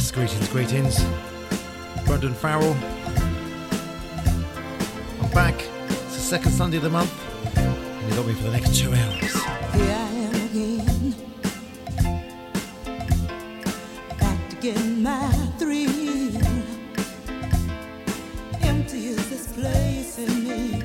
[0.00, 1.04] Yes, greetings, greetings.
[2.06, 2.74] Brendan Farrell.
[5.20, 5.62] I'm back.
[5.90, 7.12] It's the second Sunday of the month,
[7.58, 9.34] and you got me for the next two hours.
[9.74, 11.14] Here I am again,
[14.18, 16.34] back to get my thrill.
[18.62, 20.82] Empty is this place in me.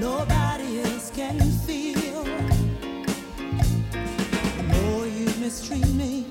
[0.00, 2.24] Nobody else can feel.
[4.56, 6.21] The more you mistreat me,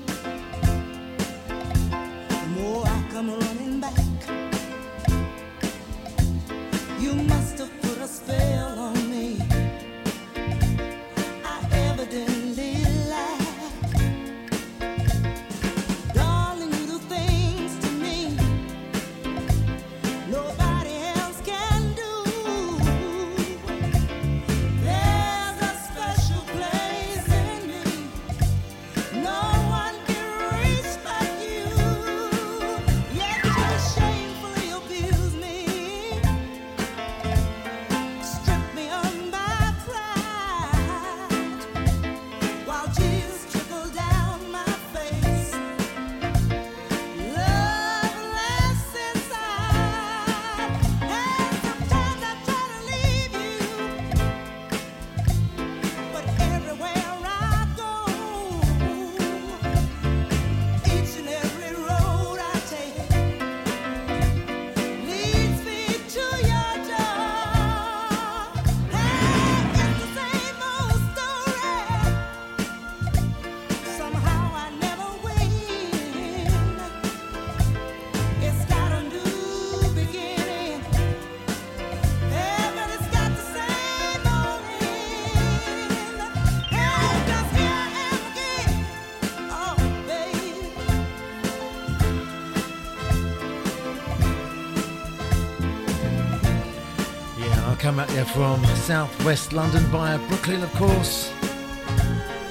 [98.12, 101.32] There from southwest London via Brooklyn, of course.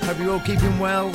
[0.01, 1.11] Hope you're all keeping well.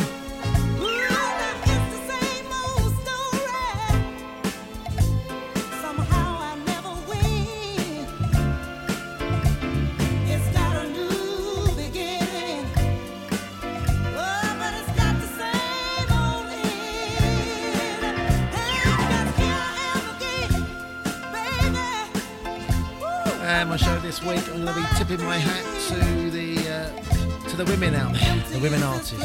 [24.28, 28.12] week I'm going to be tipping my hat to the uh, to the women out
[28.12, 29.23] there, the women artists,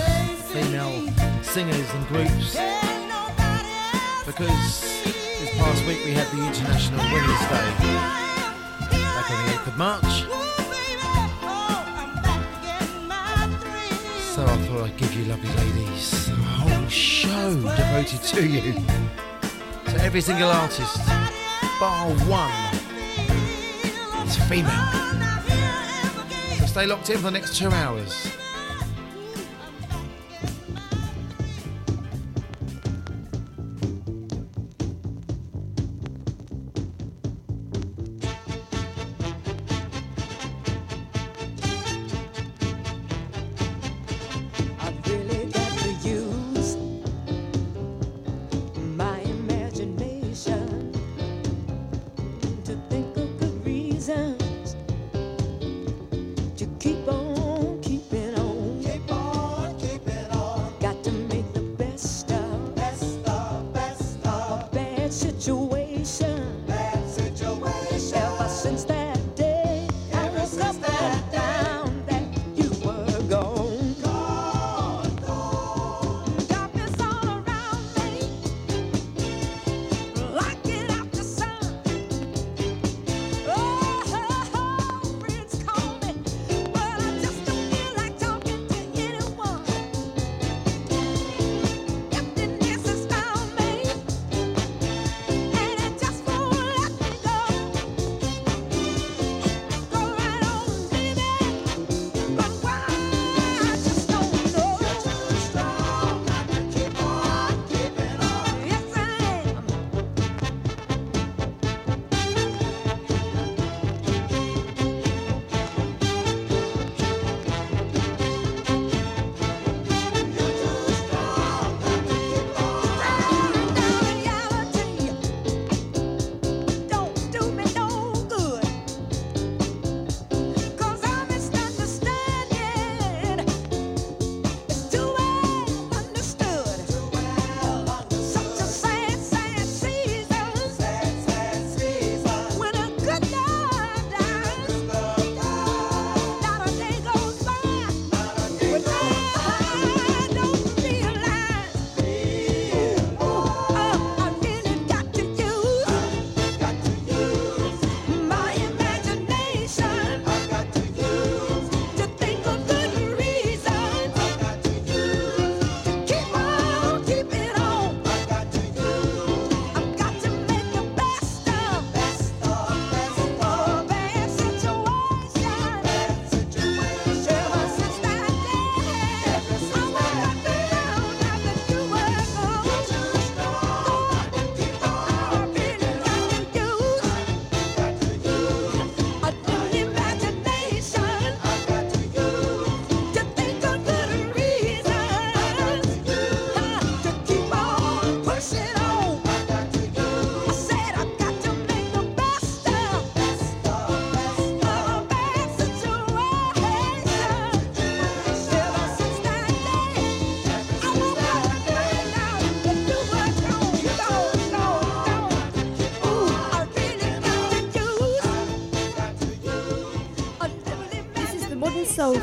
[0.51, 1.07] female
[1.41, 2.55] singers and groups,
[4.25, 4.81] because
[5.39, 7.69] this past week we had the International Women's Day
[8.91, 10.13] back on the 8th of March.
[14.35, 18.73] So I thought I'd give you lovely ladies a whole show devoted to you.
[19.87, 20.97] So every single artist,
[21.79, 22.70] bar one.
[26.59, 28.30] So stay locked in for the next two hours.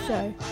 [0.08, 0.47] show.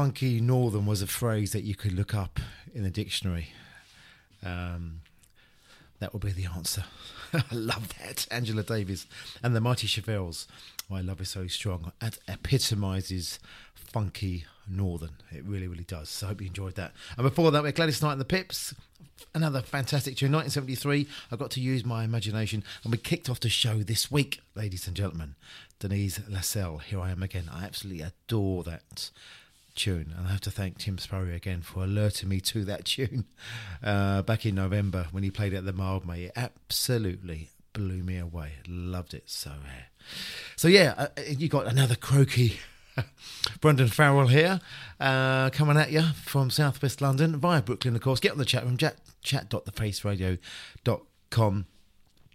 [0.00, 2.40] Funky northern was a phrase that you could look up
[2.74, 3.48] in the dictionary,
[4.42, 5.02] um,
[5.98, 6.84] that would be the answer.
[7.34, 8.26] I love that.
[8.30, 9.06] Angela Davis
[9.42, 10.46] and the Mighty Chevelles.
[10.88, 11.92] My love is so strong.
[12.00, 13.40] That epitomises
[13.74, 15.16] funky northern.
[15.32, 16.08] It really, really does.
[16.08, 16.92] So I hope you enjoyed that.
[17.18, 18.74] And before that, we're Gladys Knight and the Pips.
[19.34, 20.32] Another fantastic tune.
[20.32, 21.08] 1973.
[21.30, 24.86] I got to use my imagination, and we kicked off the show this week, ladies
[24.86, 25.34] and gentlemen.
[25.78, 26.84] Denise Lascelles.
[26.84, 27.50] Here I am again.
[27.52, 29.10] I absolutely adore that
[29.74, 30.14] tune.
[30.16, 33.24] And I have to thank Tim Spurrier again for alerting me to that tune
[33.82, 36.26] uh, back in November when he played it at the Mildmay.
[36.26, 38.54] It absolutely blew me away.
[38.66, 39.50] Loved it so.
[39.50, 39.84] Uh,
[40.56, 42.60] so yeah, uh, you got another croaky.
[43.60, 44.60] Brendan Farrell here,
[44.98, 48.18] uh, coming at you from southwest London via Brooklyn, of course.
[48.20, 51.66] Get on the chat room, chat, chat.thefaceradio.com.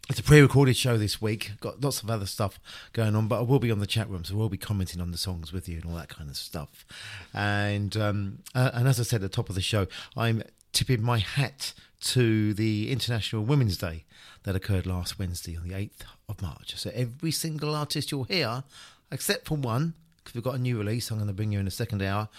[0.07, 1.53] It's a pre-recorded show this week.
[1.59, 2.59] Got lots of other stuff
[2.93, 5.09] going on, but I will be on the chat room, so we'll be commenting on
[5.09, 6.85] the songs with you and all that kind of stuff.
[7.33, 10.43] And um, uh, and as I said at the top of the show, I'm
[10.73, 14.05] tipping my hat to the International Women's Day
[14.43, 16.75] that occurred last Wednesday on the 8th of March.
[16.75, 18.63] So every single artist you'll hear,
[19.11, 21.65] except for one, because we've got a new release I'm going to bring you in
[21.65, 22.29] the second hour,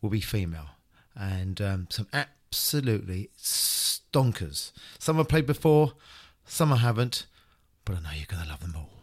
[0.00, 0.68] will be female.
[1.16, 4.70] And um, some absolutely stonkers.
[5.00, 5.94] Some I've played before,
[6.46, 7.26] some I haven't,
[7.84, 8.95] but I know you're going to love them all.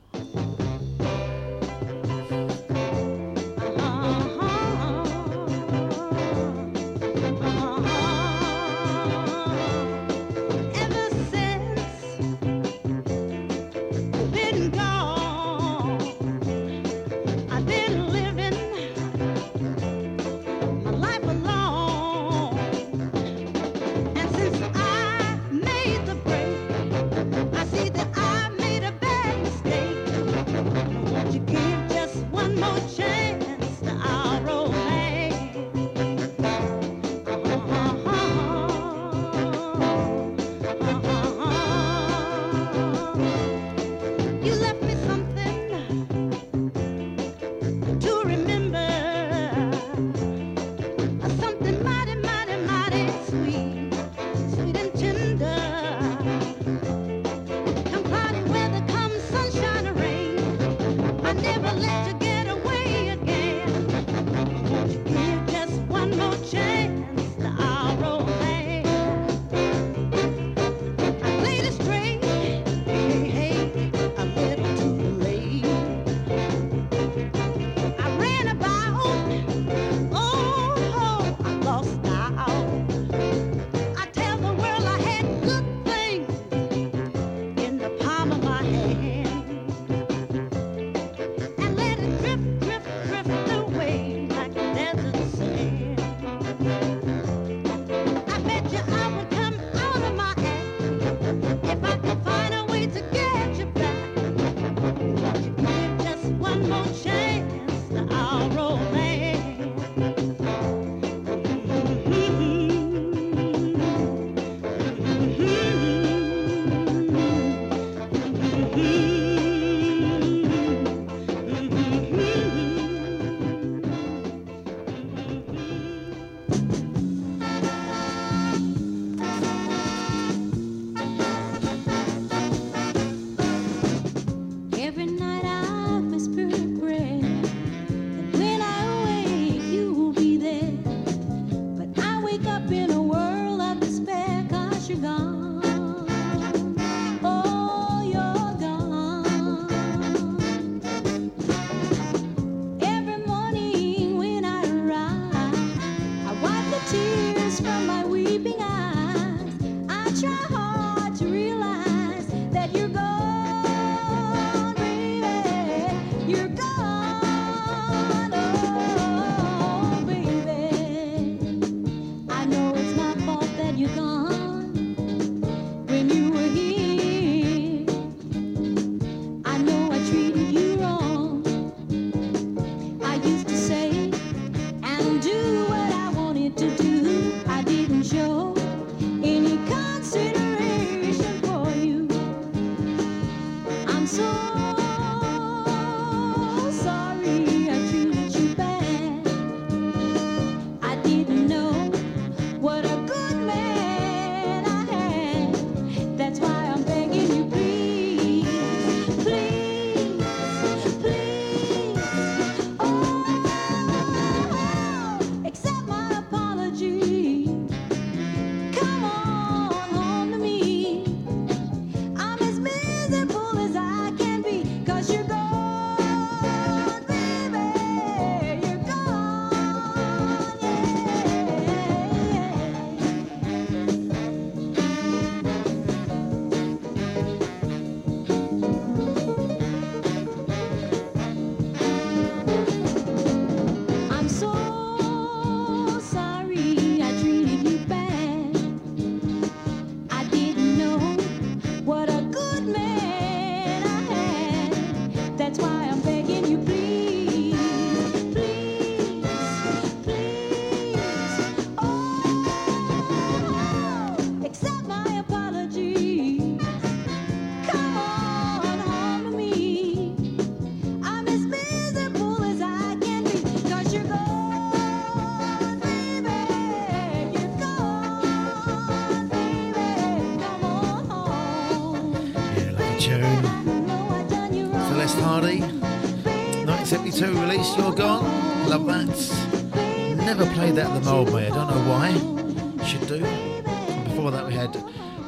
[287.13, 288.69] 1992 release, You're Gone.
[288.69, 290.17] Love that.
[290.17, 291.45] Never played that at the Mildmay.
[291.45, 292.85] I don't know why.
[292.85, 293.23] Should do.
[293.23, 294.73] And before that, we had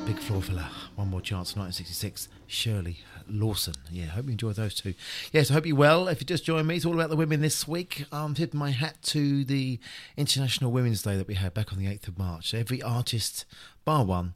[0.03, 0.67] Big Floor Filler.
[0.95, 2.27] One More Chance, 1966.
[2.47, 2.97] Shirley
[3.29, 3.75] Lawson.
[3.91, 4.95] Yeah, hope you enjoyed those two.
[5.31, 6.07] Yes, I hope you well.
[6.07, 8.05] If you just join me, it's all about the women this week.
[8.11, 9.77] Um, I'm tipping my hat to the
[10.17, 12.55] International Women's Day that we had back on the 8th of March.
[12.55, 13.45] Every artist,
[13.83, 14.33] bar one,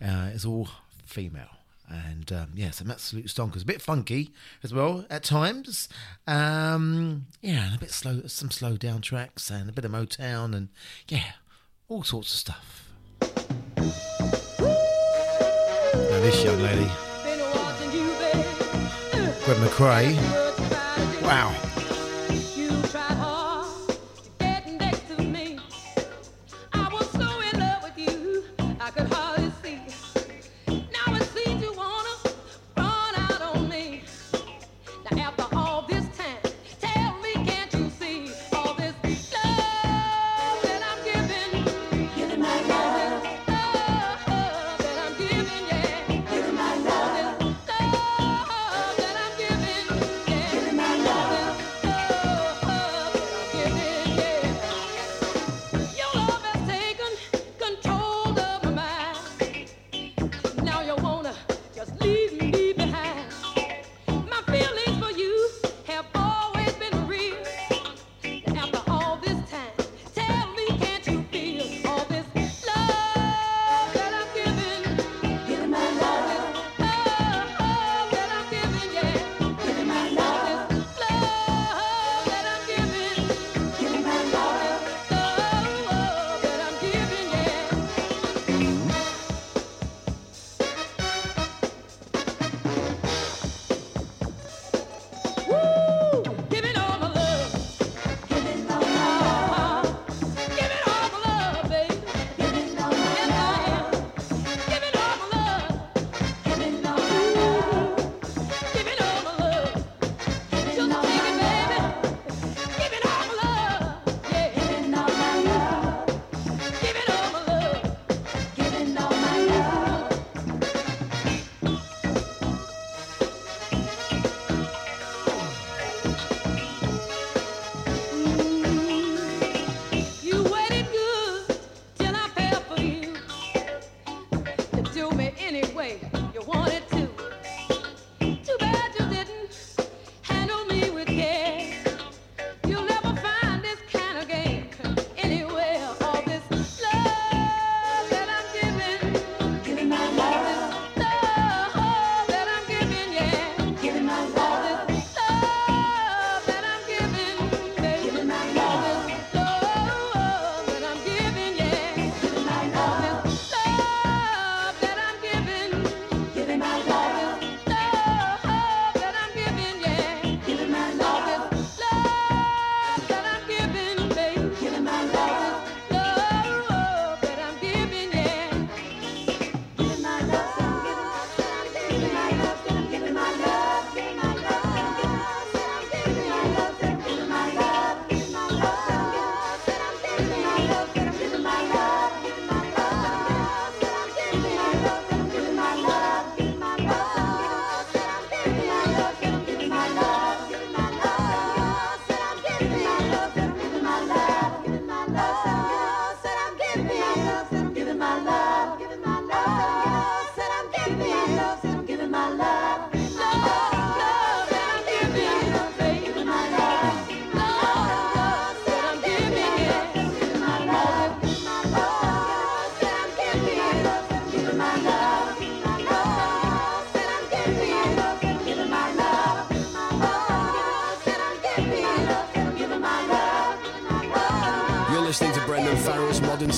[0.00, 0.68] uh, is all
[1.04, 1.53] female.
[1.88, 3.62] And um, yeah, some absolute stonkers.
[3.62, 5.88] A bit funky as well at times.
[6.26, 10.54] Um, yeah, and a bit slow, some slow down tracks and a bit of Motown
[10.54, 10.68] and
[11.08, 11.32] yeah,
[11.88, 12.90] all sorts of stuff.
[15.92, 16.90] Now this young lady,
[19.44, 20.14] Gwen McCrae.
[21.22, 21.83] Wow.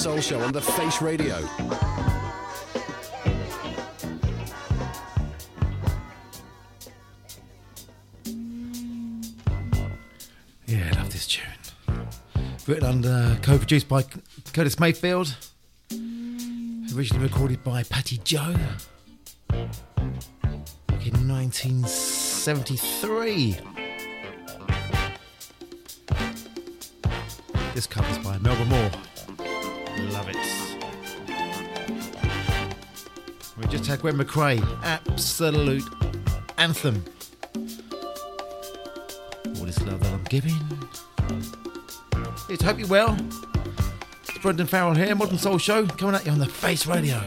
[0.06, 1.36] Soul Show on the Face Radio.
[10.66, 11.42] Yeah, I love this tune.
[12.68, 14.04] Written and uh, co-produced by
[14.52, 15.34] Curtis Mayfield.
[16.94, 18.54] Originally recorded by Patty Joe
[19.50, 23.75] in 1973.
[33.96, 34.82] uh, Gwen McCrae.
[34.82, 35.84] Absolute
[36.58, 37.04] anthem.
[39.46, 40.54] All this love that I'm giving.
[42.48, 43.16] It's hope you're well.
[44.28, 47.22] It's Brendan Farrell here, ModnSoul Show, coming at you on the Face Radio.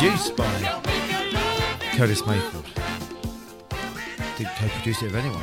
[0.00, 0.80] Produced by
[1.92, 2.64] Curtis Mayfield.
[4.38, 5.42] Didn't co-produce it with anyone.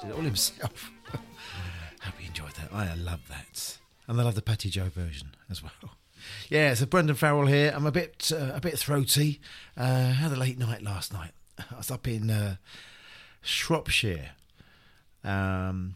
[0.00, 0.92] Did it all himself.
[1.10, 2.72] Hope you enjoyed that.
[2.72, 5.72] I love that, and I love the Patty Joe version as well.
[6.50, 7.72] Yeah, so Brendan Farrell here.
[7.74, 9.40] I'm a bit uh, a bit throaty.
[9.76, 11.30] Uh, had a late night last night.
[11.58, 12.56] I was up in uh,
[13.40, 14.30] Shropshire,
[15.24, 15.94] um,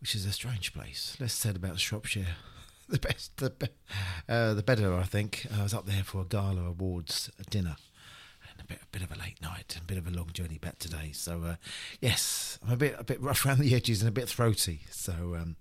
[0.00, 1.16] which is a strange place.
[1.20, 2.36] Less said about Shropshire,
[2.88, 3.66] the best, the, be-
[4.28, 4.94] uh, the better.
[4.94, 7.76] I think I was up there for a gala awards dinner.
[8.50, 10.30] And a bit, a bit of a late night and a bit of a long
[10.32, 11.10] journey back today.
[11.12, 11.54] So uh,
[12.00, 14.80] yes, I'm a bit, a bit rough around the edges and a bit throaty.
[14.90, 15.56] So um,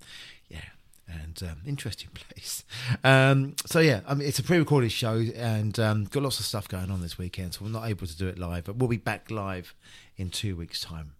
[0.49, 0.59] yeah,
[1.07, 2.63] and um, interesting place.
[3.03, 6.67] Um, so yeah, I mean, it's a pre-recorded show and um, got lots of stuff
[6.67, 8.97] going on this weekend, so we're not able to do it live, but we'll be
[8.97, 9.73] back live
[10.17, 11.13] in two weeks' time.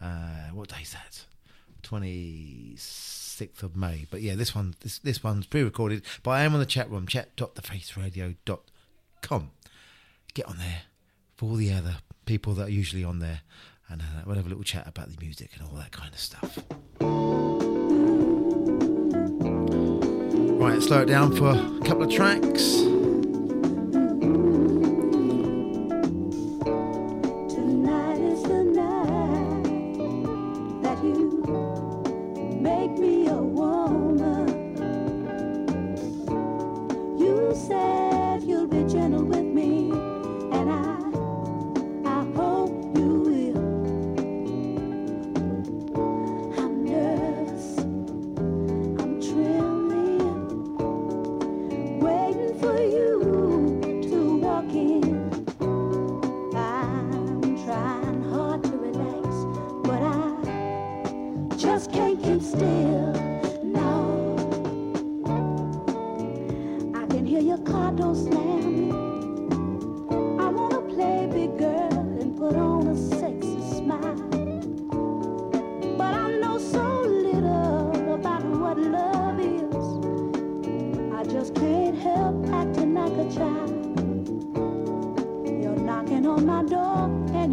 [0.00, 1.24] Uh, what day is that?
[1.82, 2.74] Twenty
[3.36, 4.06] sixth of May.
[4.10, 6.02] But yeah, this one, this this one's pre-recorded.
[6.22, 9.50] But I am on the chat room, chat.thefaceradio.com.
[10.34, 10.82] Get on there
[11.36, 13.42] for all the other people that are usually on there,
[13.88, 16.20] and uh, we'll have a little chat about the music and all that kind of
[16.20, 16.58] stuff.
[20.58, 22.95] Right, slow it down for a couple of tracks.
[37.68, 37.95] You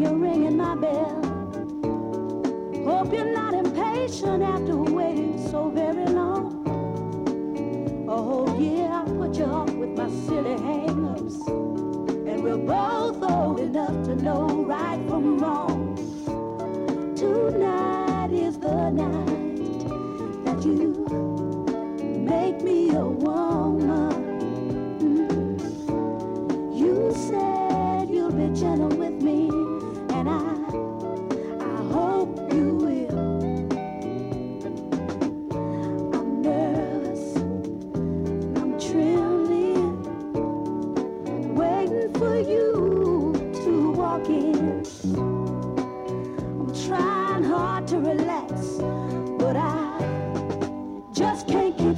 [0.02, 1.22] you're ringing my bell.
[2.86, 6.64] Hope you're not impatient after waiting so very long.
[8.10, 11.48] Oh yeah, I put you off with my silly hang-ups.
[11.48, 15.96] And we're both old enough to know right from wrong.
[17.16, 17.83] Tonight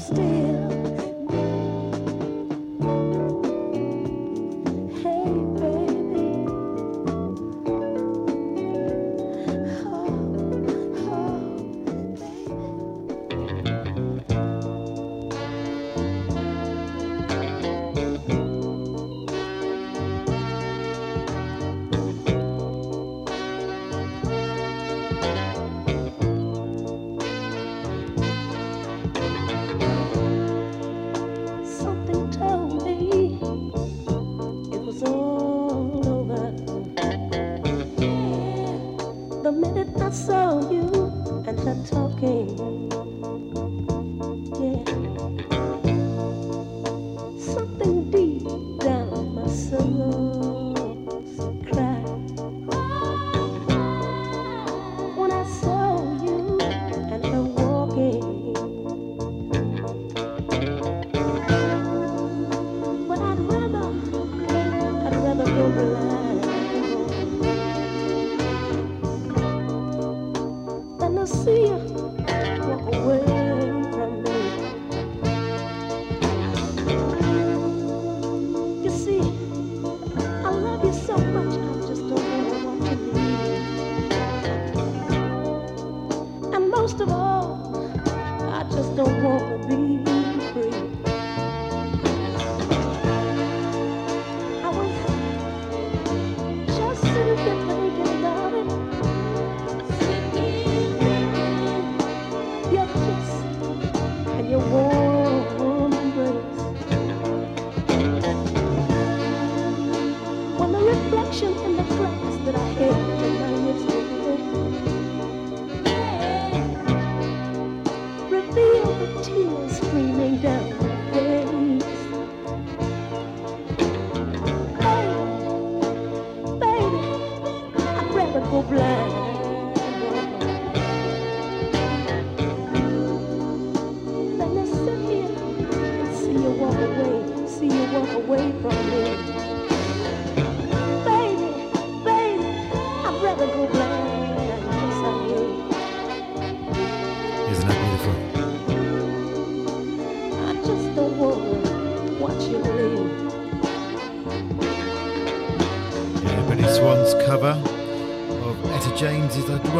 [0.05, 0.44] stay.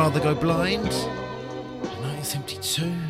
[0.06, 2.84] Rather Go Blind, 1972.
[2.84, 3.02] And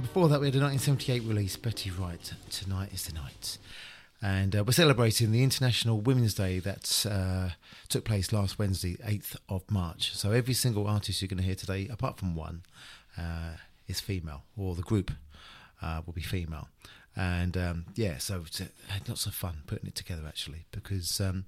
[0.00, 3.58] before that, we had a 1978 release, Betty Wright, Tonight is the Night.
[4.22, 7.50] And uh, we're celebrating the International Women's Day that uh,
[7.90, 10.16] took place last Wednesday, 8th of March.
[10.16, 12.62] So every single artist you're going to hear today, apart from one,
[13.18, 15.10] uh, is female, or the group
[15.82, 16.70] uh, will be female.
[17.14, 21.44] And um, yeah, so uh, had lots of fun putting it together actually, because um,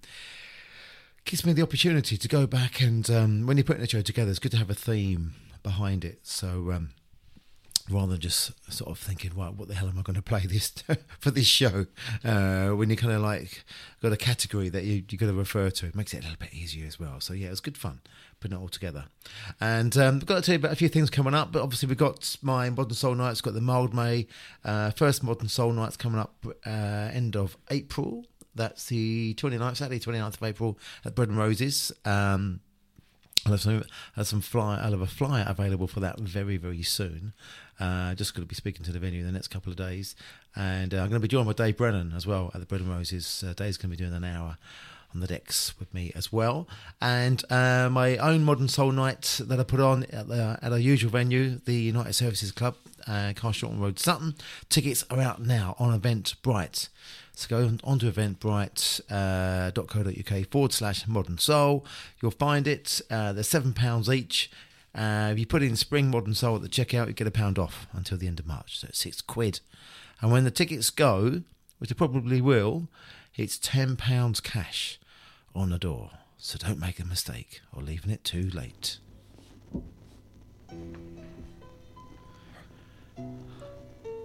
[1.24, 4.30] gives me the opportunity to go back and um, when you're putting a show together,
[4.30, 6.20] it's good to have a theme behind it.
[6.22, 6.90] So um,
[7.90, 10.46] rather than just sort of thinking, right, what the hell am I going to play
[10.46, 10.72] this
[11.18, 11.86] for this show?
[12.24, 13.64] Uh, when you kind of like
[14.02, 16.38] got a category that you you got to refer to, it makes it a little
[16.38, 17.20] bit easier as well.
[17.20, 18.00] So yeah, it was good fun
[18.42, 19.04] putting it all together.
[19.60, 21.52] And um, I've got to tell you about a few things coming up.
[21.52, 24.26] But obviously we've got my Modern Soul Nights, got the Mild May
[24.64, 28.26] uh, first Modern Soul Nights coming up uh, end of April.
[28.54, 31.92] That's the 29th, Saturday, 29th of April at Bread and Roses.
[32.04, 32.60] Um,
[33.44, 33.84] I'll have some,
[34.14, 34.78] have some fly.
[34.80, 37.32] I'll have a flyer available for that very, very soon.
[37.80, 40.14] Uh, just going to be speaking to the venue in the next couple of days,
[40.54, 42.82] and uh, I'm going to be joined by Dave Brennan as well at the Bread
[42.82, 43.42] and Roses.
[43.44, 44.56] Uh, Dave's going to be doing an hour
[45.12, 46.68] on the decks with me as well,
[47.00, 50.78] and uh, my own modern soul night that I put on at, the, at our
[50.78, 52.76] usual venue, the United Services Club,
[53.08, 54.36] uh, Carshalton Road, Sutton.
[54.68, 56.88] Tickets are out now on Eventbrite.
[57.34, 61.86] So go on- onto eventbrite.co.uk forward slash modern soul.
[62.20, 63.00] You'll find it.
[63.10, 64.50] Uh, they're £7 each.
[64.94, 67.58] Uh, if you put in spring modern soul at the checkout, you get a pound
[67.58, 68.80] off until the end of March.
[68.80, 69.60] So it's six quid.
[70.20, 71.42] And when the tickets go,
[71.78, 72.88] which they probably will,
[73.34, 75.00] it's £10 cash
[75.54, 76.10] on the door.
[76.36, 78.98] So don't make a mistake or leaving it too late.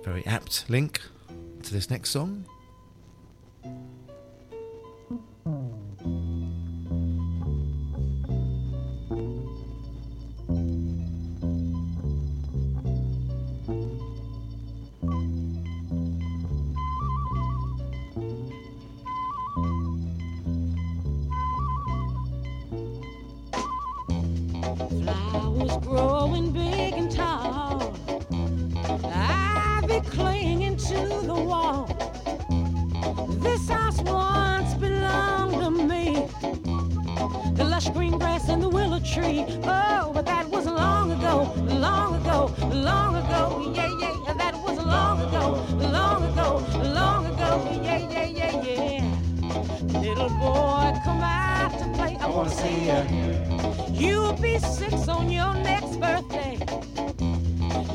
[0.04, 1.02] Very apt link
[1.64, 2.46] to this next song.
[33.48, 36.28] This house once belonged to me.
[37.56, 39.46] The lush green grass and the willow tree.
[39.64, 41.54] Oh, but that was long ago,
[41.88, 43.72] long ago, long ago.
[43.74, 45.44] Yeah, yeah, that was long ago,
[45.98, 46.62] long ago,
[47.00, 47.50] long ago.
[47.82, 50.00] Yeah, yeah, yeah, yeah.
[50.02, 52.18] Little boy, come out to play.
[52.20, 53.00] I wanna see you.
[54.02, 56.60] You'll be six on your next birthday.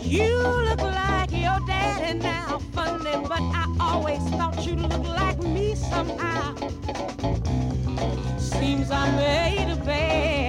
[0.03, 0.35] You
[0.69, 6.55] look like your daddy now, funny, but I always thought you looked like me somehow.
[8.39, 10.42] Seems I made a bad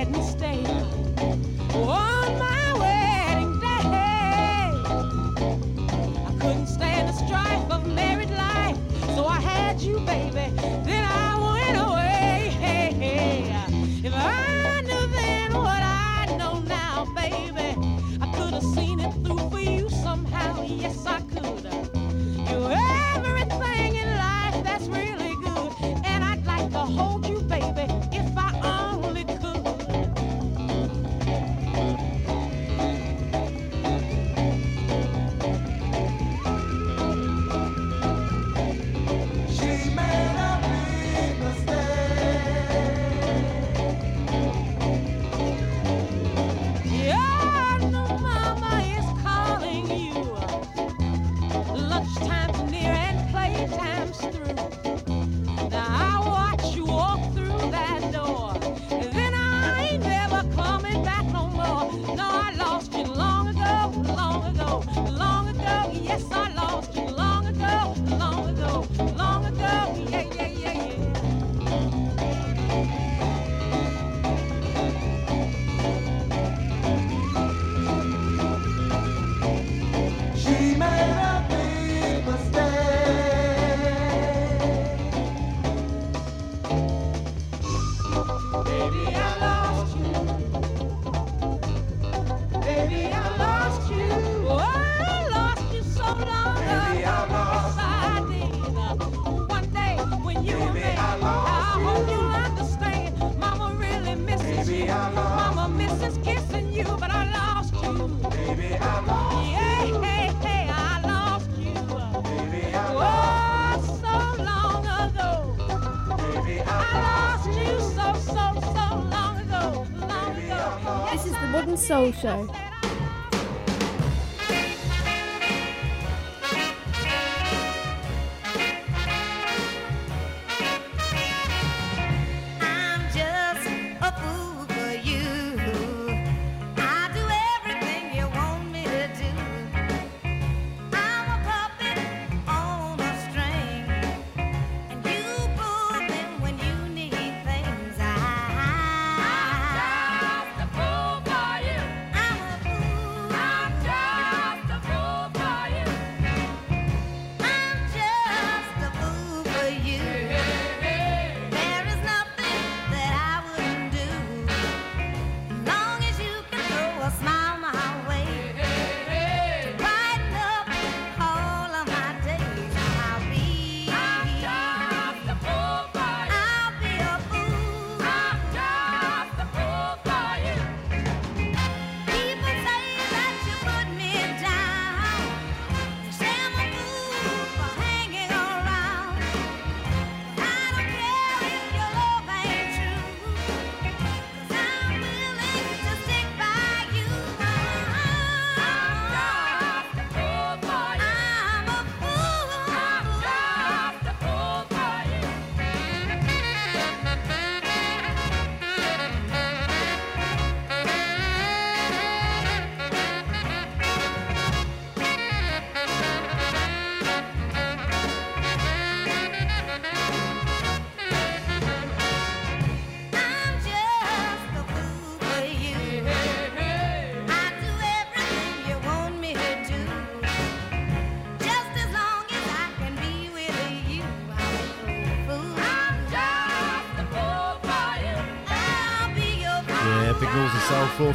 [122.24, 122.63] Modern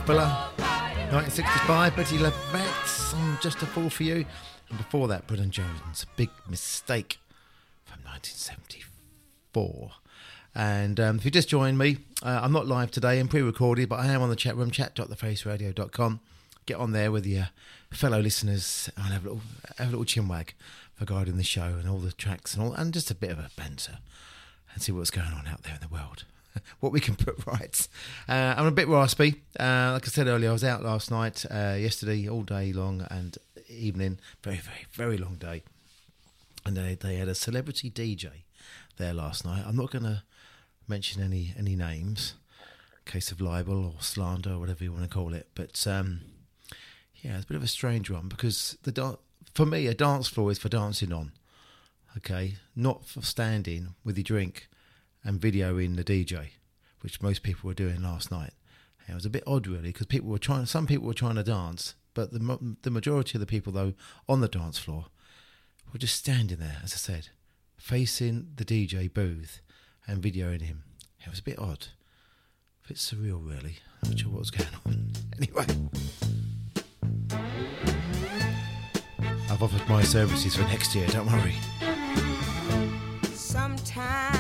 [0.09, 0.49] Soul, fourth pillar.
[0.57, 1.13] for you.
[1.13, 4.25] 1965, Bettye LaVette, I'm Just a Fool for You.
[4.71, 7.19] And before that, Brenda Jones, Big Mistake
[7.85, 9.91] from 1974.
[10.55, 13.91] And um, if you just joined me, uh, I'm not live today, I'm pre recorded,
[13.91, 16.21] but I am on the chat room, chat.thefaceradio.com.
[16.65, 17.51] Get on there with your
[17.91, 19.43] fellow listeners and have a little,
[19.77, 20.53] have a little chinwag
[20.99, 23.51] regarding the show and all the tracks and all, and just a bit of a
[23.59, 23.99] banter
[24.73, 26.25] and see what's going on out there in the world.
[26.81, 27.89] what we can put right.
[28.29, 29.43] Uh, I'm a bit raspy.
[29.59, 33.07] Uh, like I said earlier, I was out last night, uh, yesterday, all day long
[33.11, 33.37] and
[33.69, 34.19] evening.
[34.43, 35.63] Very, very, very long day.
[36.65, 38.31] And they, they had a celebrity DJ
[38.97, 39.65] there last night.
[39.67, 40.23] I'm not going to
[40.87, 42.35] mention any any names,
[43.05, 45.49] case of libel or slander or whatever you want to call it.
[45.55, 46.21] But um,
[47.17, 49.19] yeah, it's a bit of a strange one because the dan-
[49.55, 51.33] for me a dance floor is for dancing on.
[52.17, 54.69] Okay, not for standing with your drink
[55.25, 56.49] and videoing the DJ,
[57.01, 58.53] which most people were doing last night.
[59.01, 60.67] And it was a bit odd, really, because people were trying.
[60.67, 63.95] Some people were trying to dance, but the the majority of the people, though,
[64.29, 65.07] on the dance floor,
[65.93, 67.29] were just standing there, as I said,
[67.77, 69.61] facing the DJ booth
[70.07, 70.85] and videoing him.
[71.25, 71.89] It was a bit odd,
[72.85, 73.77] a bit surreal, really.
[74.03, 75.13] I'm not sure what was going on.
[75.39, 75.67] Anyway,
[79.49, 81.07] I've offered my services for next year.
[81.07, 81.55] Don't worry.
[83.35, 84.38] Sometimes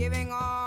[0.00, 0.59] giving all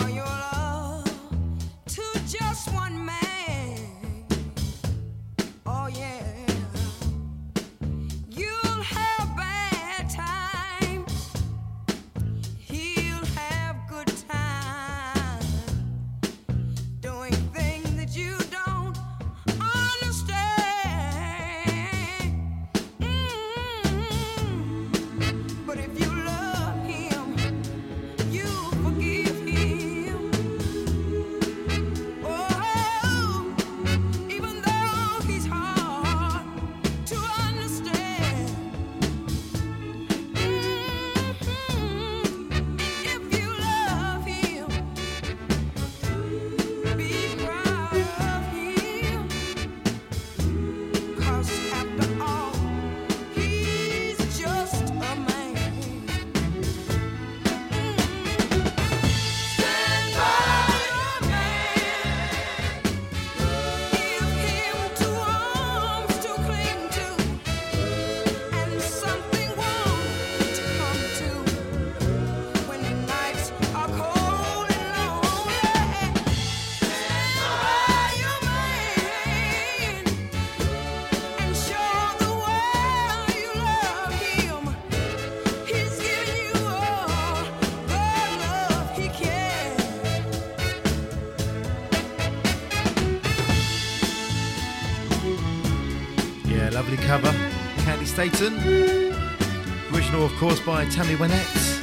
[100.50, 101.82] course, by Tammy Wynette.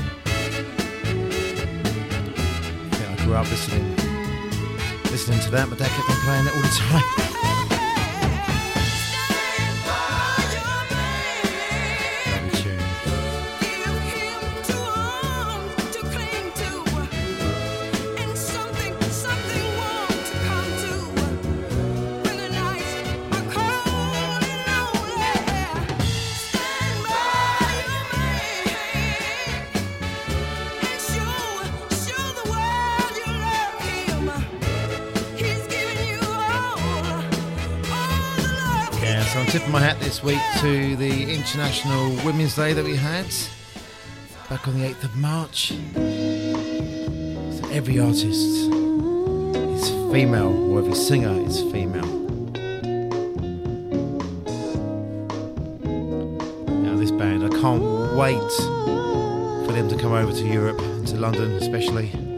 [2.93, 3.97] Yeah, I grew up listening
[5.11, 5.67] listening to that.
[5.71, 7.30] My dad kept on playing it all the time.
[40.31, 43.27] Week to the International Women's Day that we had
[44.49, 45.73] back on the 8th of March.
[47.57, 52.07] So every artist is female, or every singer is female.
[56.85, 57.83] Now, this band, I can't
[58.15, 58.53] wait
[59.67, 62.30] for them to come over to Europe, to London especially.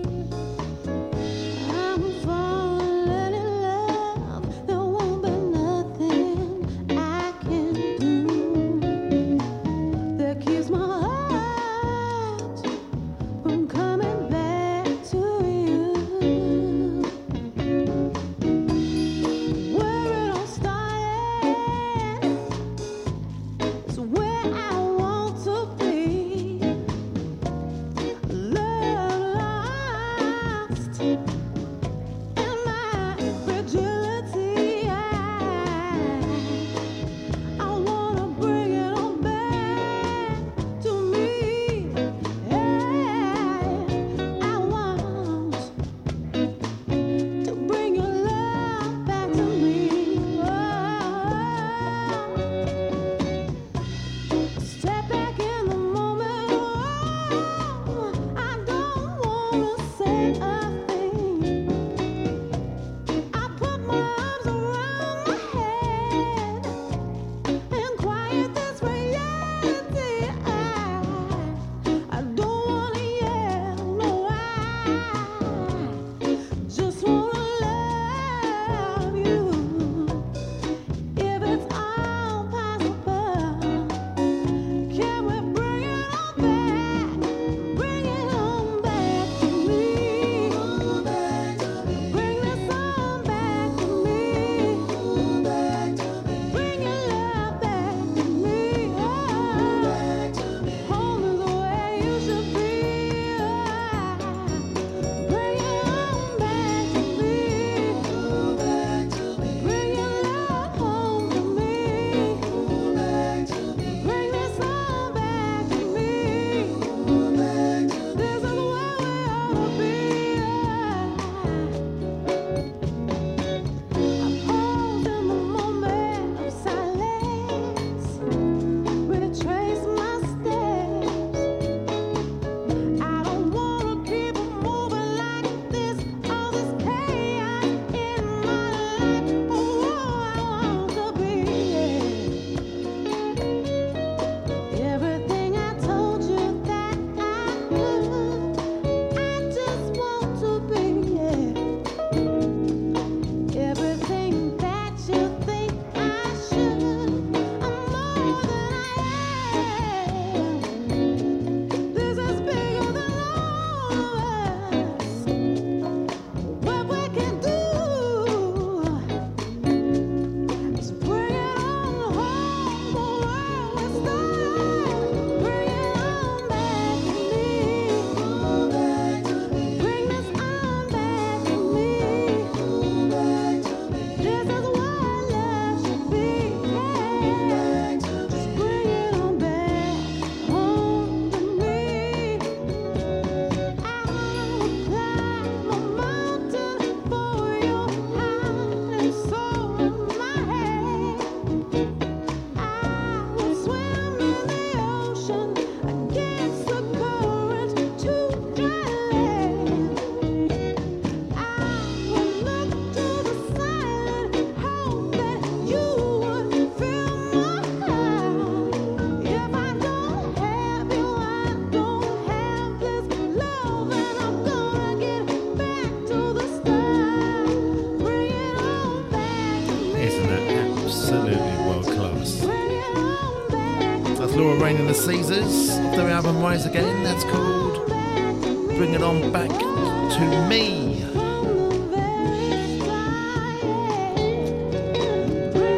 [234.92, 237.02] The Caesars their album Rise Again.
[237.02, 240.96] That's called Bring It On Back to Me.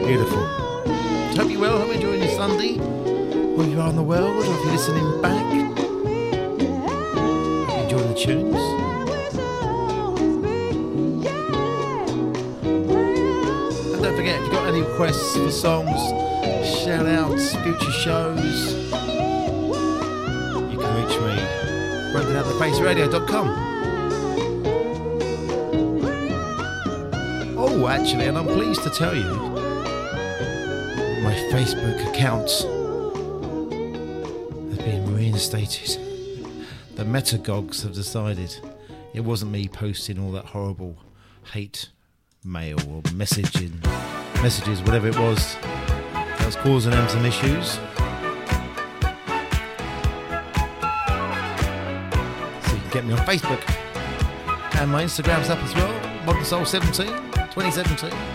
[0.05, 0.43] Beautiful.
[1.37, 1.79] Hope you're well.
[1.79, 2.77] Hope you're enjoying your Sunday.
[3.55, 5.47] Where you are in the world, or if you're listening back.
[7.69, 8.57] Hope enjoying the tunes.
[13.93, 16.01] And don't forget, if you've got any requests for songs,
[16.83, 18.84] shout outs, future shows,
[21.05, 21.37] reach me,
[22.13, 23.49] Brendan at thefaceradio.com.
[27.59, 29.25] Oh, actually, and I'm pleased to tell you,
[31.23, 32.63] my Facebook accounts
[34.71, 36.01] have been reinstated.
[36.95, 38.57] The Metagogs have decided
[39.13, 40.97] it wasn't me posting all that horrible
[41.53, 41.91] hate
[42.45, 43.83] mail or messaging
[44.43, 45.57] messages, whatever it was,
[46.13, 47.79] that was causing them some issues.
[52.95, 53.61] Get me on Facebook.
[54.81, 58.34] And my Instagram's up as well, Modern Soul 17, 2017.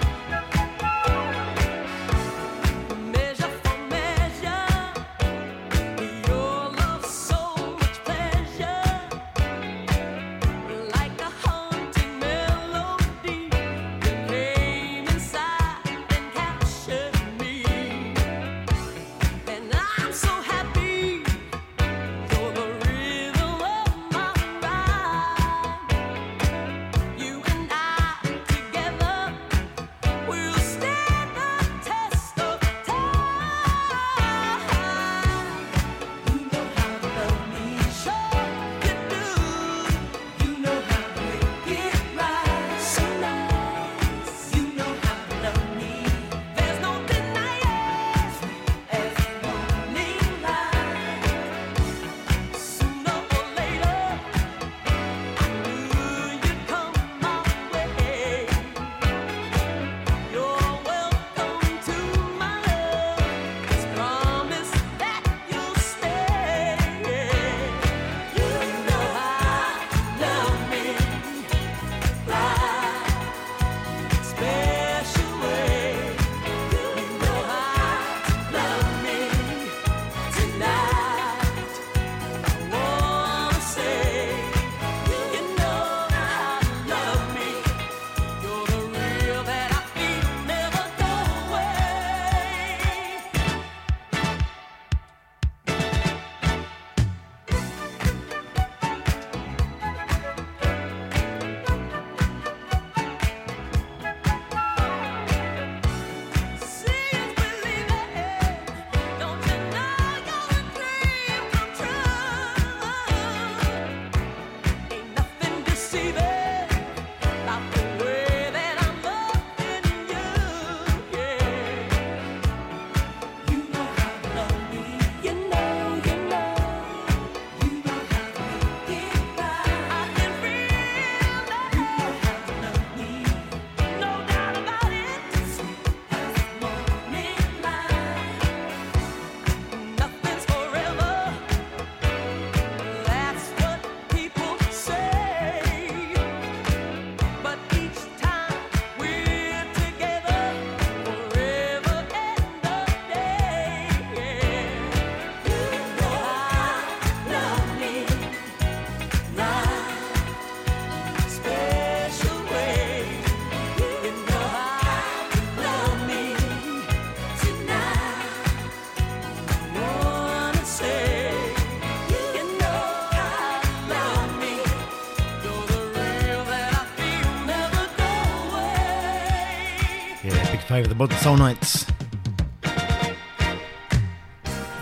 [180.80, 180.88] Away.
[180.88, 181.86] Yeah, the Modern Soul Nights.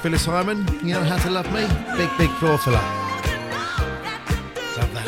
[0.02, 1.66] Phyllis Hyman, you know how to love me?
[1.98, 2.78] Big, big floor filler.
[4.78, 5.08] Love that.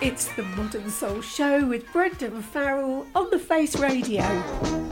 [0.00, 4.85] It's the Modern Soul Show with Brendan Farrell on the Face Radio.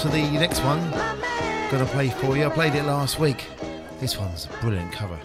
[0.00, 0.78] To the next one.
[1.72, 2.46] Gonna play for you.
[2.46, 3.46] I played it last week.
[3.98, 5.18] This one's a brilliant cover.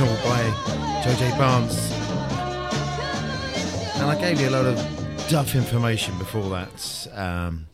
[0.00, 0.42] Original by
[1.02, 1.76] JJ Barnes.
[3.96, 4.76] And I gave you a lot of
[5.28, 7.08] duff information before that.
[7.12, 7.66] Um,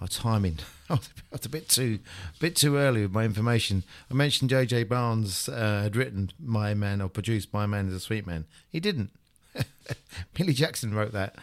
[0.00, 0.58] my timing,
[0.90, 0.98] I
[1.30, 2.00] was a bit too,
[2.38, 3.84] bit too early with my information.
[4.10, 8.00] I mentioned JJ Barnes uh, had written "My Man" or produced "My Man is a
[8.00, 9.10] Sweet Man." He didn't.
[10.34, 11.36] Billy Jackson wrote that.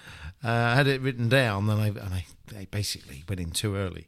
[0.44, 2.26] Uh, I had it written down, and I, and I,
[2.56, 4.08] I basically went in too early.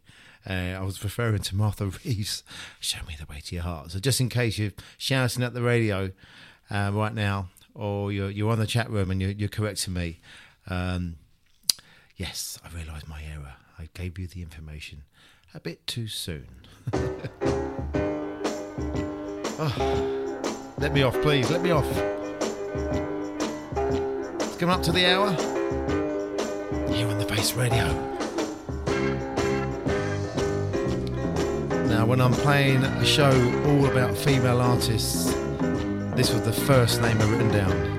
[0.49, 2.43] Uh, I was referring to Martha Reeves.
[2.79, 3.91] Show me the way to your heart.
[3.91, 6.11] So just in case you're shouting at the radio
[6.69, 10.19] uh, right now, or you're you're on the chat room and you're, you're correcting me,
[10.69, 11.17] um,
[12.15, 13.55] yes, I realised my error.
[13.79, 15.03] I gave you the information
[15.53, 16.47] a bit too soon.
[19.59, 21.49] oh, let me off, please.
[21.51, 21.85] Let me off.
[24.41, 25.31] It's coming up to the hour.
[26.91, 28.16] Here on the Face Radio.
[31.87, 33.31] Now, when I'm playing a show
[33.65, 35.33] all about female artists,
[36.15, 37.96] this was the first name I've written down.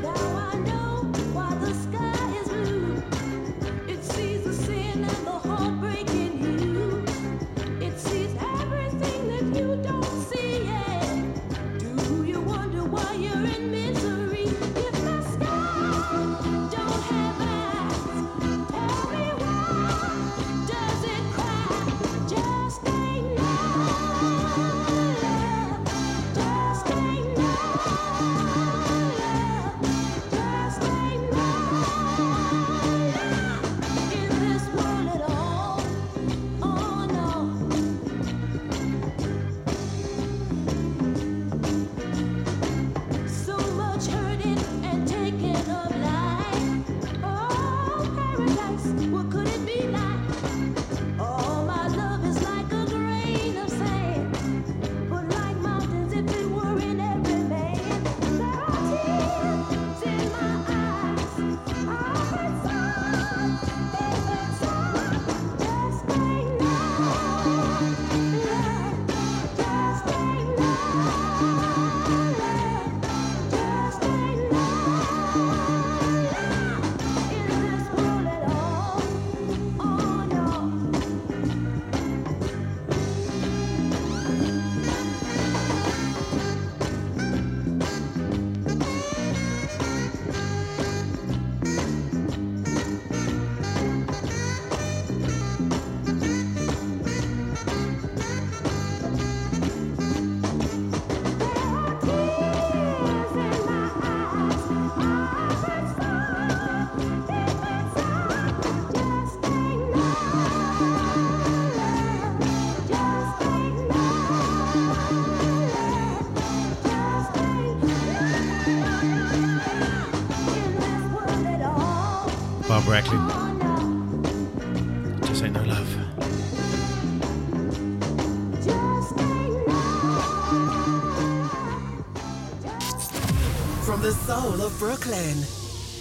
[134.78, 135.36] Brooklyn.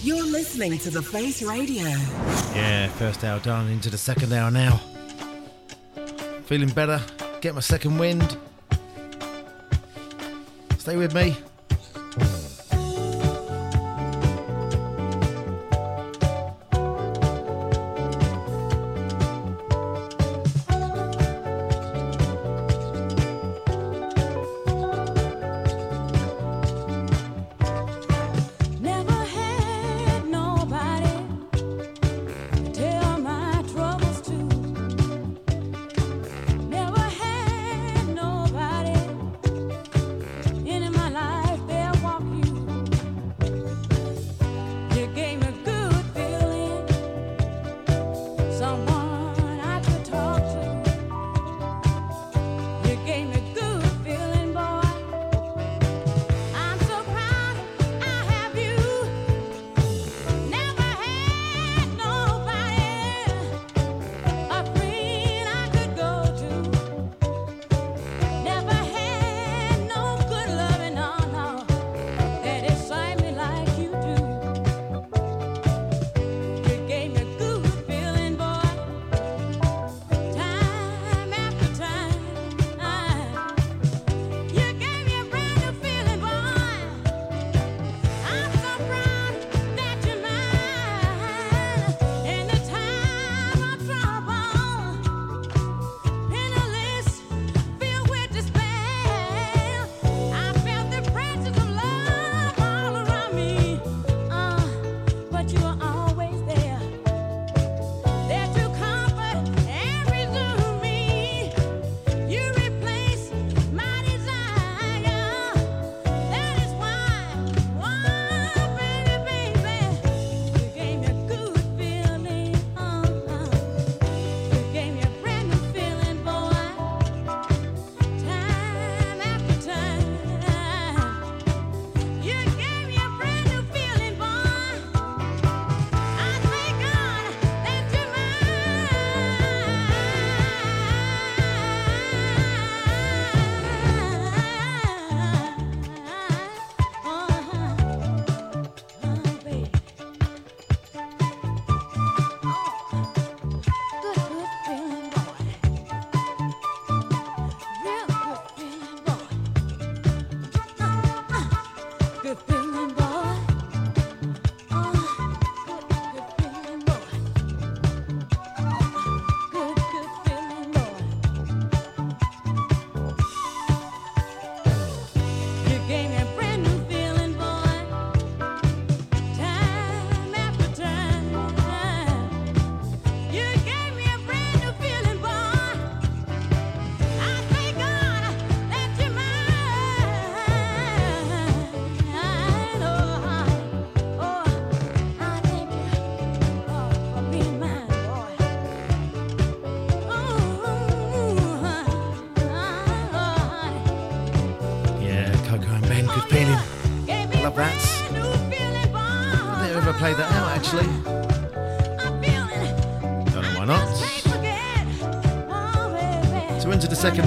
[0.02, 1.82] You're listening to The Face Radio.
[2.54, 4.80] Yeah, first hour done, into the second hour now.
[6.44, 7.00] Feeling better,
[7.40, 8.38] get my second wind.
[10.78, 11.36] Stay with me.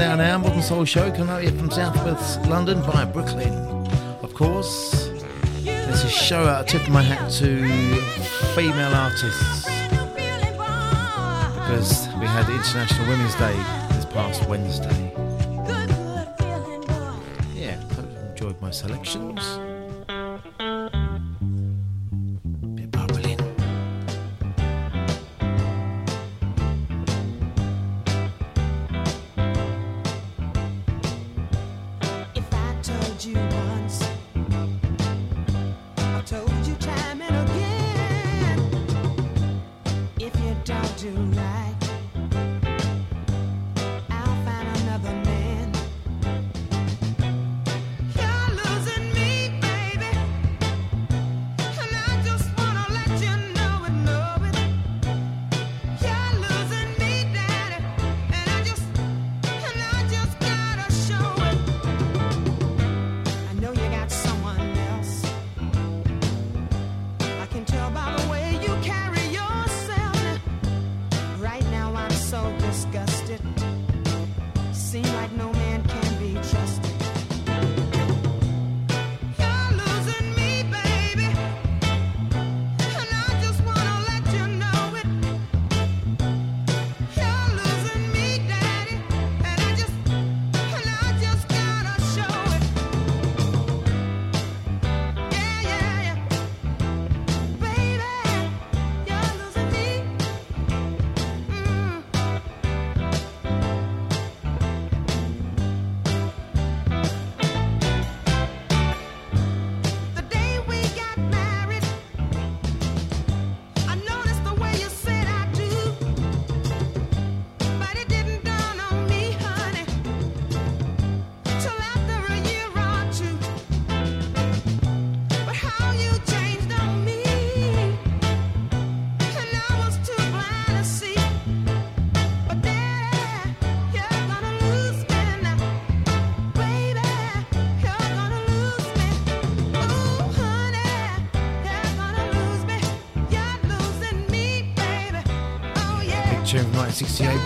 [0.02, 3.54] now our ModnSoul Show coming up here from Southwest London via Brooklyn,
[4.24, 5.10] of course.
[5.64, 7.60] This is show out, tip of my hat to
[8.56, 9.66] female artists
[11.56, 13.56] because we had International Women's Day
[13.96, 15.14] this past Wednesday.
[17.54, 19.61] Yeah, I enjoyed my selections.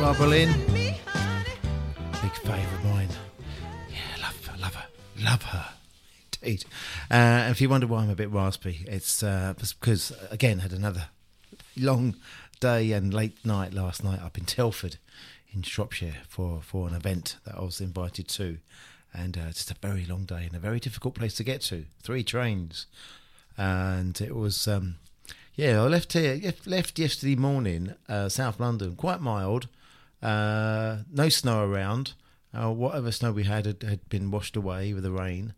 [0.05, 0.53] 1968, Barbara Lynn.
[2.21, 3.09] Big favourite of mine.
[3.89, 4.85] Yeah, love her, love her,
[5.19, 5.65] love her.
[6.43, 6.65] Indeed.
[7.09, 11.07] Uh, if you wonder why I'm a bit raspy, it's uh, because, again, had another
[11.75, 12.15] long
[12.59, 14.97] day and late night last night up in Telford
[15.51, 18.59] in Shropshire for, for an event that I was invited to.
[19.11, 21.85] And uh, just a very long day and a very difficult place to get to.
[22.03, 22.85] Three trains.
[23.57, 24.97] And it was, um,
[25.55, 29.67] yeah, I left here, left yesterday morning, uh, South London, quite mild.
[30.25, 32.13] Uh, no snow around.
[32.53, 35.53] Uh, whatever snow we had, had had been washed away with the rain.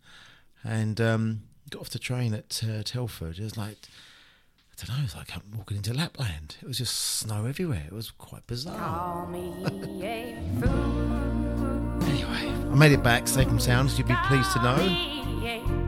[0.62, 3.38] And um, got off the train at uh, Telford.
[3.38, 3.78] It was like,
[4.72, 6.56] I don't know, it was like I'm walking into Lapland.
[6.60, 7.84] It was just snow everywhere.
[7.86, 9.26] It was quite bizarre.
[12.06, 15.87] anyway, I made it back, safe and sound, as you'd be pleased to know.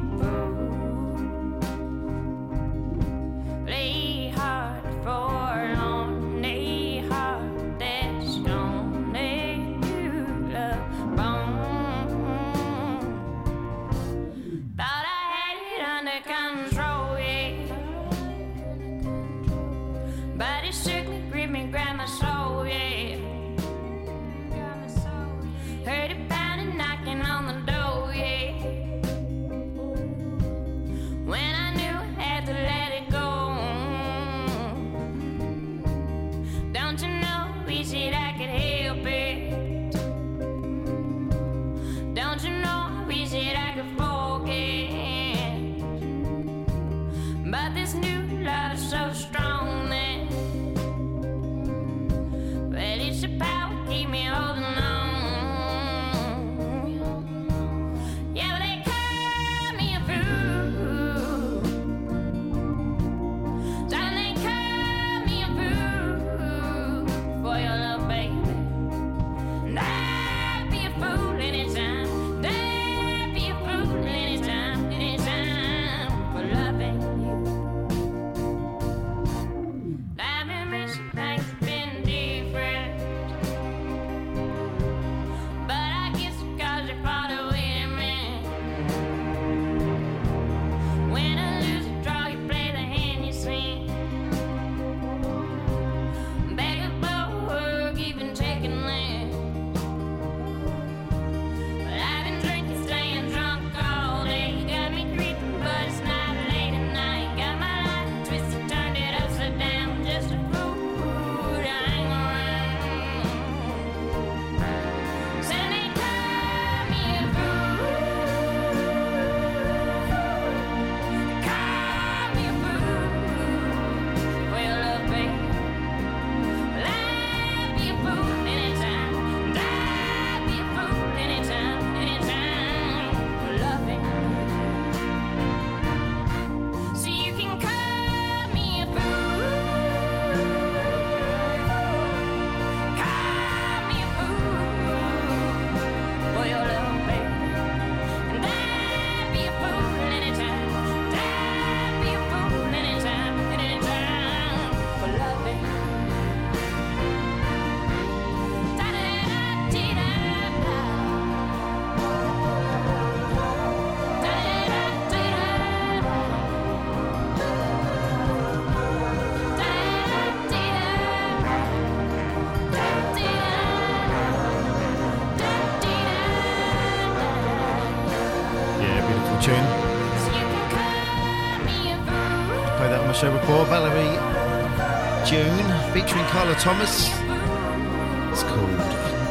[186.61, 187.09] Thomas.
[187.09, 188.77] It's called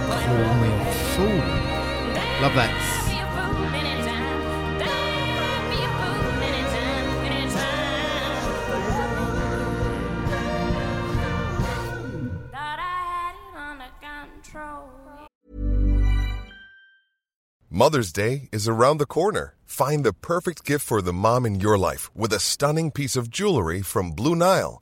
[0.09, 1.27] Call Me a Fool.
[2.41, 2.73] Love that.
[17.69, 19.53] Mother's Day is around the corner.
[19.65, 23.29] Find the perfect gift for the mom in your life with a stunning piece of
[23.29, 24.81] jewelry from Blue Nile.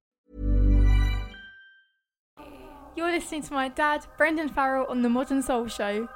[3.01, 6.07] You're listening to my dad, Brendan Farrell, on the ModnSoul Show.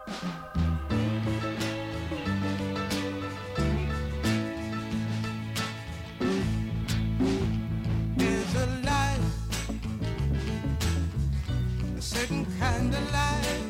[11.99, 13.64] Certain kind of light.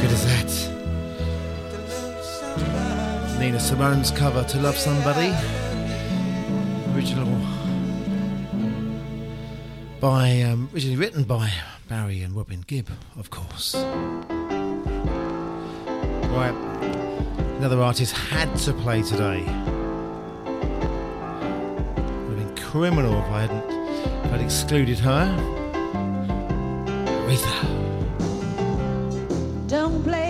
[0.00, 0.50] Good is that?
[3.40, 5.34] Nina Simone's cover to Love Somebody.
[6.94, 7.26] Original
[10.00, 11.52] by um, originally written by
[11.88, 12.88] Barry and Robin Gibb,
[13.18, 13.74] of course.
[16.34, 16.54] Right,
[17.58, 19.40] another artist had to play today.
[22.28, 25.34] Would have been criminal if I hadn't I'd excluded her.
[27.26, 27.87] Aretha.
[29.68, 30.27] Don't play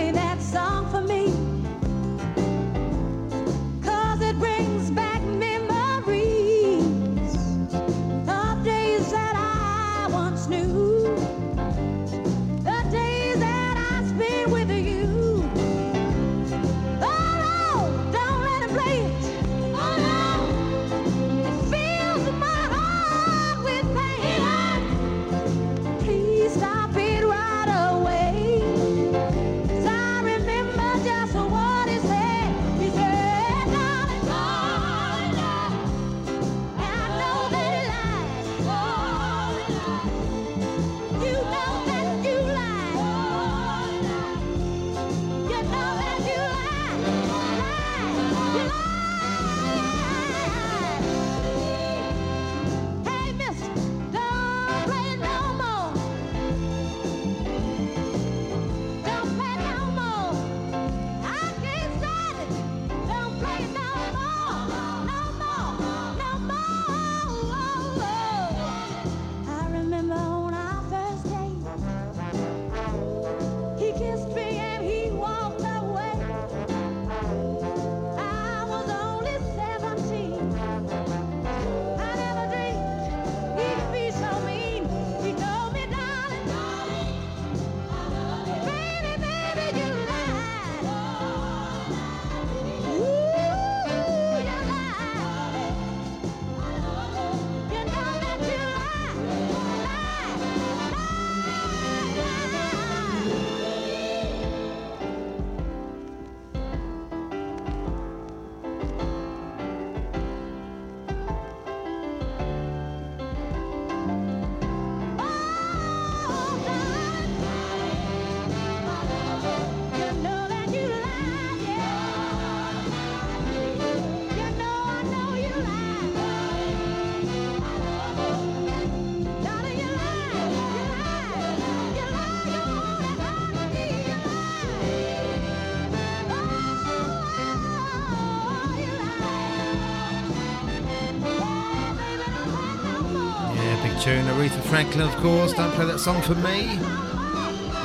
[144.89, 145.53] Franklin, of course.
[145.53, 146.79] Don't play that song for me.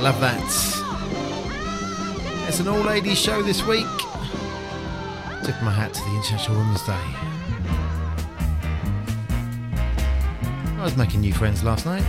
[0.01, 0.41] Love that.
[2.49, 3.85] It's an all ladies show this week.
[5.45, 6.93] Tip my hat to the International Women's Day.
[10.79, 12.05] I was making new friends last night.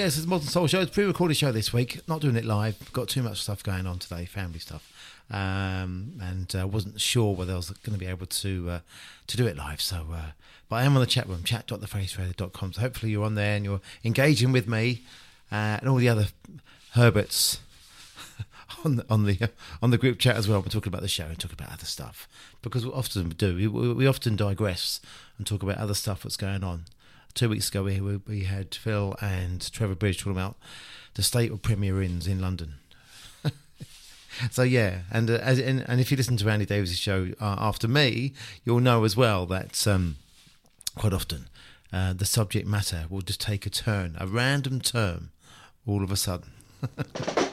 [0.00, 0.80] Yes, it's ModnSoul Show.
[0.80, 2.00] It's pre-recorded show this week.
[2.08, 2.90] Not doing it live.
[2.94, 4.90] Got too much stuff going on today, family stuff,
[5.30, 8.80] um, and uh, wasn't sure whether I was going to be able to uh,
[9.26, 9.82] to do it live.
[9.82, 10.30] So, uh,
[10.70, 12.72] but I am on the chat room, chat.thefaceradio.com.
[12.72, 15.02] So hopefully you're on there and you're engaging with me
[15.52, 16.28] uh, and all the other
[16.94, 17.58] Herberts
[18.86, 19.50] on the, on the
[19.82, 20.60] on the group chat as well.
[20.60, 22.26] We're talking about the show and talking about other stuff
[22.62, 23.54] because we often do.
[23.54, 25.02] We, we often digress
[25.36, 26.86] and talk about other stuff that's going on.
[27.34, 30.56] Two weeks ago, we we- had Phil and Trevor Bridge talking about
[31.14, 32.74] the state of Premier Inns in London.
[34.50, 37.56] so yeah, and uh, as and, and if you listen to Andy Davis' show uh,
[37.58, 38.32] after me,
[38.64, 40.16] you'll know as well that um,
[40.96, 41.46] quite often
[41.92, 45.30] uh, the subject matter will just take a turn, a random turn,
[45.86, 46.50] all of a sudden.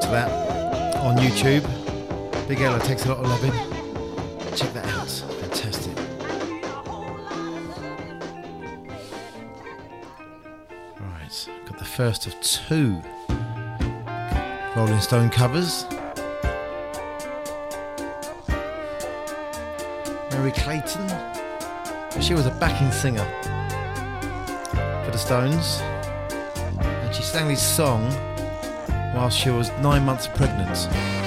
[0.00, 1.62] to that on YouTube.
[2.48, 3.52] Big Ella takes a lot of loving.
[4.54, 5.08] Check that out.
[5.08, 5.96] Fantastic.
[11.00, 13.02] Right, got the first of two
[14.76, 15.84] Rolling Stone covers.
[20.30, 21.08] Merry Clayton.
[22.20, 23.26] She was a backing singer
[25.04, 25.80] for the Stones.
[26.80, 28.10] And she sang this song
[29.18, 31.17] while she was nine months pregnant.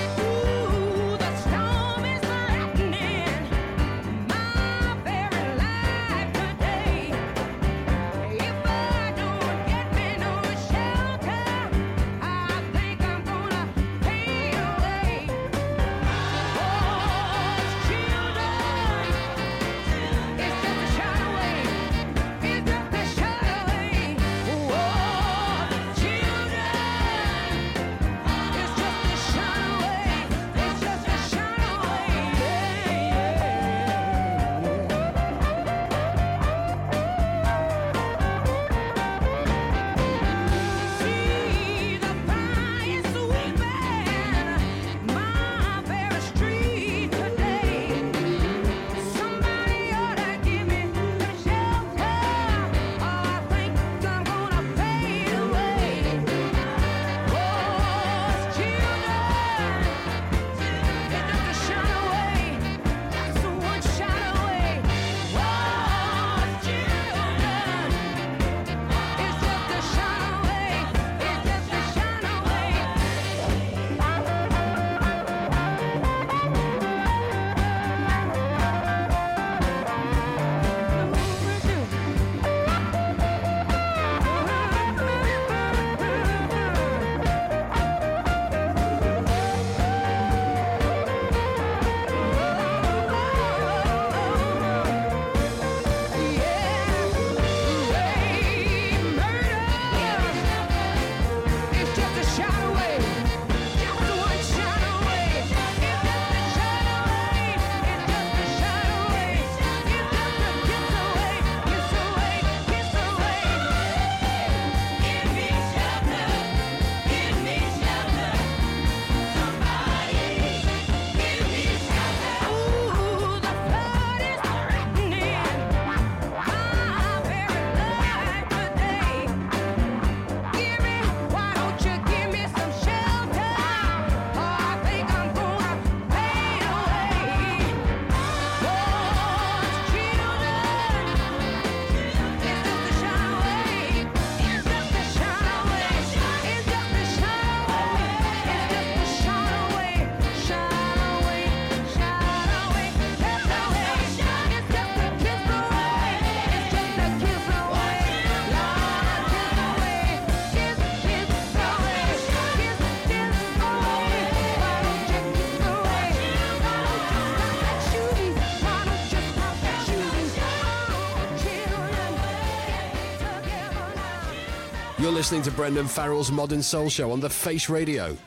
[175.21, 178.17] Listening to Brendan Farrell's ModnSoul Show on the Face Radio.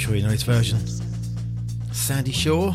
[0.00, 0.78] Sure you know his version.
[1.92, 2.74] Sandie Shaw.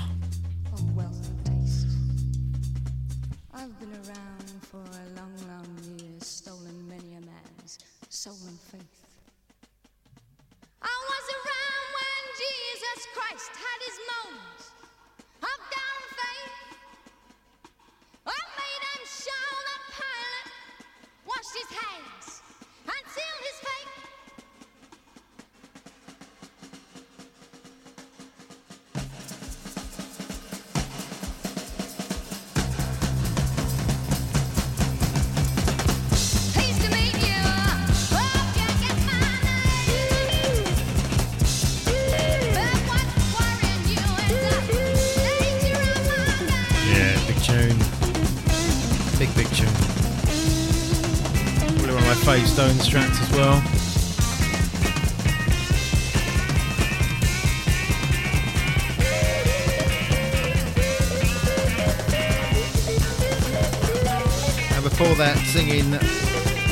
[65.55, 65.91] Singing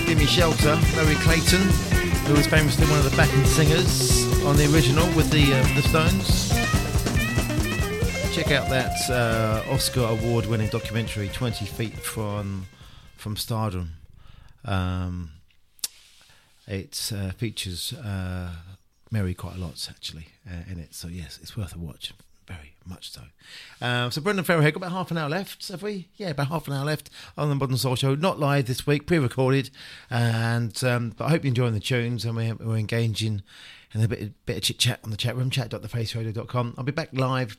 [0.06, 1.62] Give Me Shelter, Merry Clayton,
[2.28, 5.82] who was famously one of the backing singers on the original with the, uh, the
[5.84, 6.50] Stones.
[8.36, 12.66] Check out that uh, Oscar award-winning documentary, Twenty Feet from
[13.16, 13.94] from Stardom.
[14.66, 15.32] Um,
[16.68, 18.50] it uh, features uh,
[19.12, 22.12] Merry quite a lot actually uh, in it, so yes, it's worth a watch.
[22.48, 23.22] Very much so.
[23.82, 24.72] Um, so Brendan Farrell here.
[24.72, 26.10] Got about half an hour left, have we?
[26.16, 28.16] Yeah, about half an hour left on the ModnSoul Show.
[28.16, 29.70] Not live this week, pre-recorded,
[30.10, 33.44] and um, but I hope you're enjoying the tunes and we're, we're engaging
[33.94, 35.50] in a bit, bit of chit chat on the chat room.
[35.50, 36.76] Chat.thefaceradio.com.
[36.78, 37.58] I'll be back live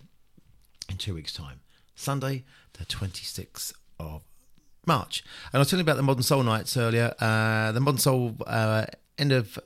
[0.91, 1.61] in two weeks' time,
[1.95, 2.45] Sunday,
[2.75, 4.23] the 26th of
[4.87, 5.25] March.
[5.53, 7.15] And I was telling you about the Modern Soul Nights earlier.
[7.21, 8.87] Uh, the Modern Soul uh,
[9.19, 9.59] end of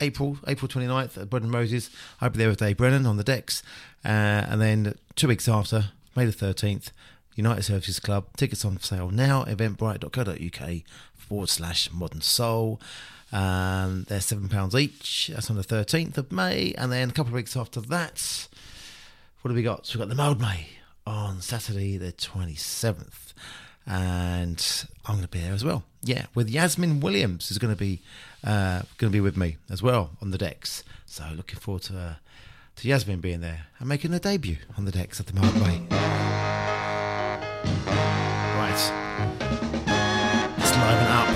[0.00, 1.90] April, April 29th at Brendan Roses.
[2.20, 3.62] I'll be there with Dave Brennan on the decks.
[4.04, 4.08] Uh,
[4.48, 6.90] and then two weeks after, May the 13th,
[7.34, 8.26] United Services Club.
[8.36, 10.82] Tickets on sale now, eventbrite.co.uk
[11.14, 12.80] forward slash modern soul.
[13.32, 15.30] Um, they're £7 each.
[15.32, 16.74] That's on the 13th of May.
[16.76, 18.48] And then a couple of weeks after that,
[19.40, 19.86] what have we got?
[19.86, 20.66] So we've got the Mildmay
[21.06, 23.32] on Saturday the 27th.
[23.86, 25.84] And I'm going to be there as well.
[26.02, 28.02] Yeah, with Yasmin Williams who's going to be
[28.44, 30.84] uh, going to be with me as well on the decks.
[31.06, 32.14] So looking forward to uh,
[32.76, 35.42] to Yasmin being there and making her debut on the decks at the May.
[38.56, 38.80] Right,
[40.56, 41.29] let's liven up.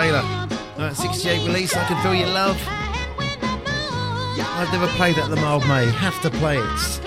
[0.00, 0.22] Taylor.
[0.78, 2.58] 1968 release, I Can Feel Your Love.
[4.56, 5.92] I've never played that at the Mildmay.
[5.92, 7.00] Have to play it.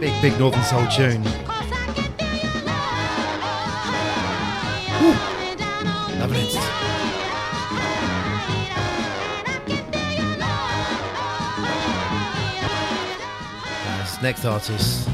[0.00, 1.22] Big, big Northern Soul tune.
[1.26, 1.44] It.
[14.22, 15.06] next artist.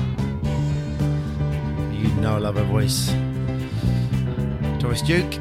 [1.90, 3.12] You know I love her voice.
[4.78, 5.34] Doris Duke.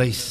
[0.00, 0.29] release.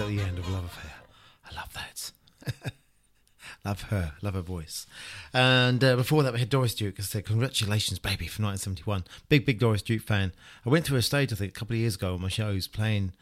[0.00, 0.92] At the End of Love Affair.
[1.50, 2.72] I love that.
[3.64, 4.86] love her, love her voice.
[5.32, 6.96] And uh, before that, we had Doris Duke.
[6.98, 9.04] I said, Congratulations, baby, for 1971.
[9.28, 10.32] Big, big Doris Duke fan.
[10.64, 12.68] I went to her stage, I think, a couple of years ago on my shows,
[12.68, 13.12] playing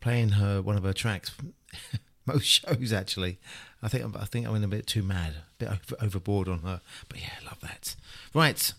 [0.00, 1.32] playing her one of her tracks.
[2.26, 3.38] Most shows, actually.
[3.82, 6.60] I think I think I went a bit too mad, a bit over, overboard on
[6.60, 6.82] her.
[7.08, 7.96] But yeah, love that.
[8.34, 8.72] Right,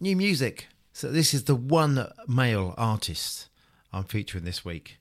[0.00, 0.66] new music.
[0.92, 3.48] So this is the one male artist
[3.92, 4.99] I'm featuring this week,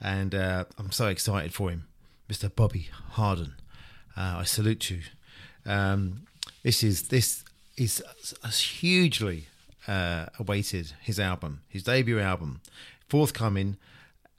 [0.00, 1.86] and uh, I'm so excited for him,
[2.28, 2.54] Mr.
[2.54, 3.54] Bobby Harden.
[4.16, 5.00] Uh, I salute you.
[5.64, 6.26] Um,
[6.62, 7.44] this is this
[7.76, 8.02] is
[8.58, 9.46] hugely
[9.86, 12.60] uh, awaited his album, his debut album,
[13.08, 13.76] forthcoming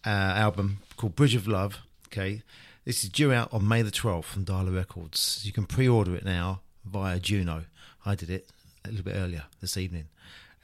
[0.05, 1.79] uh, album called Bridge of Love.
[2.07, 2.41] Okay,
[2.85, 5.41] this is due out on May the 12th from Dialer Records.
[5.43, 7.65] You can pre-order it now via Juno.
[8.05, 8.49] I did it
[8.85, 10.05] a little bit earlier this evening.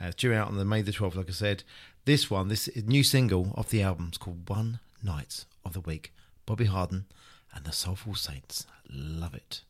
[0.01, 1.63] Uh, it's due out on the May the 12th, like I said.
[2.05, 6.13] This one, this new single off the album is called One Night of the Week.
[6.45, 7.05] Bobby Harden
[7.53, 8.65] and the Soulful Saints.
[8.89, 9.61] Love it.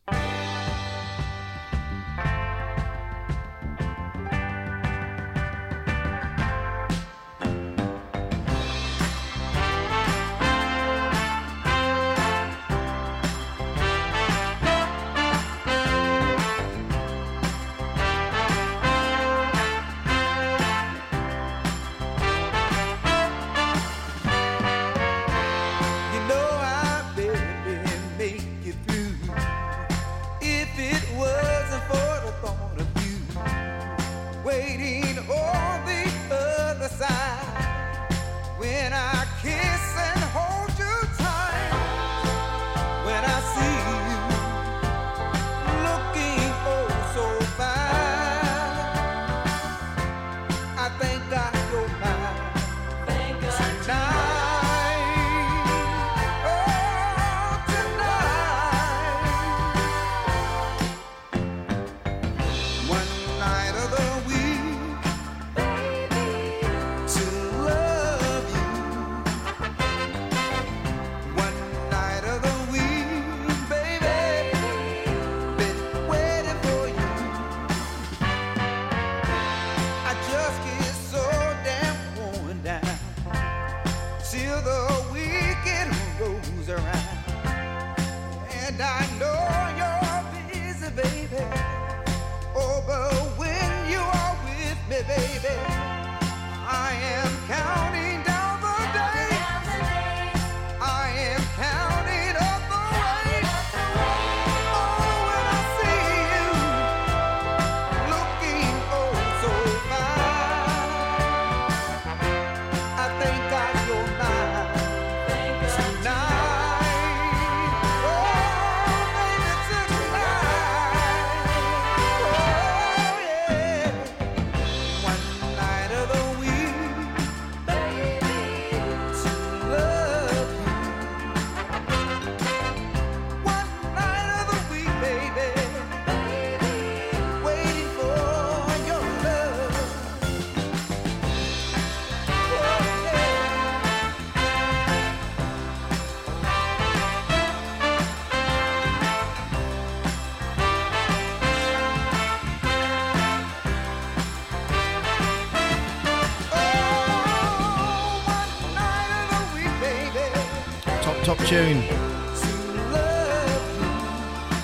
[161.46, 161.82] Tune.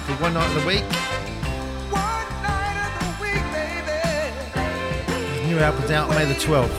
[0.06, 0.84] For one night of the week.
[5.46, 6.70] New album's out May the 12th.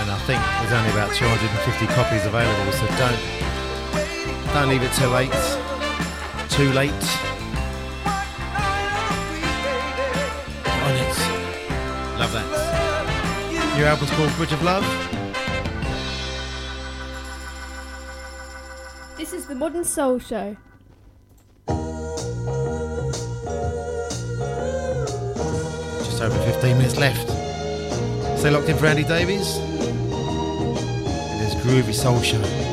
[0.00, 3.42] And I think there's only about 250 copies available, so don't
[4.52, 5.30] don't leave it too late.
[6.50, 6.90] Too late.
[12.18, 13.76] Love that.
[13.78, 15.21] Your album's called Bridge of Love.
[19.62, 20.56] ModnSoul Show.
[26.04, 27.28] Just over 15 minutes left.
[28.40, 29.58] Stay locked in for Andy Davies.
[31.38, 32.71] It is Groovy Soul Show.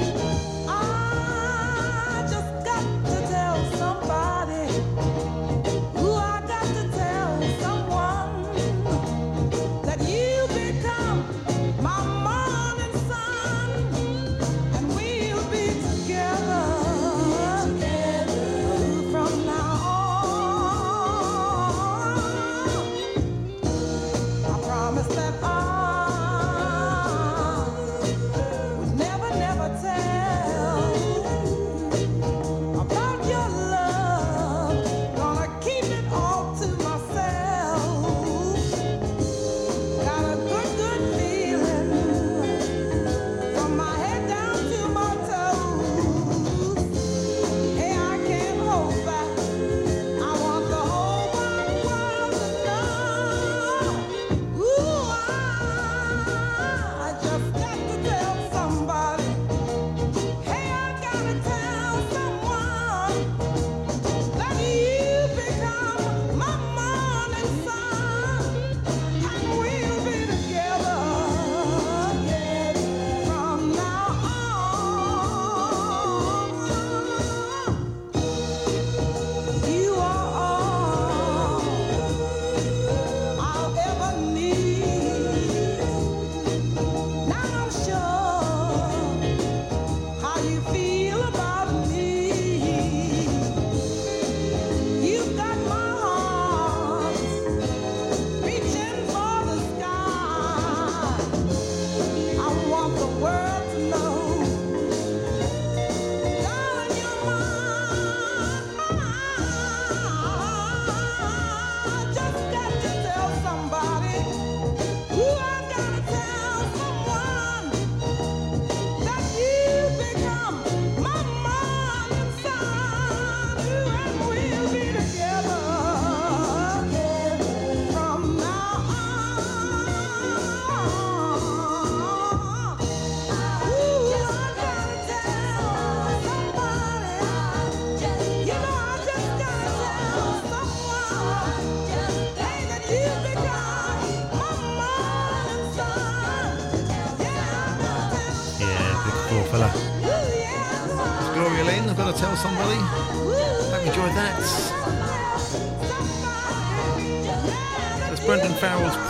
[25.15, 25.58] that I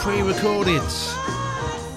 [0.09, 0.81] pre-recorded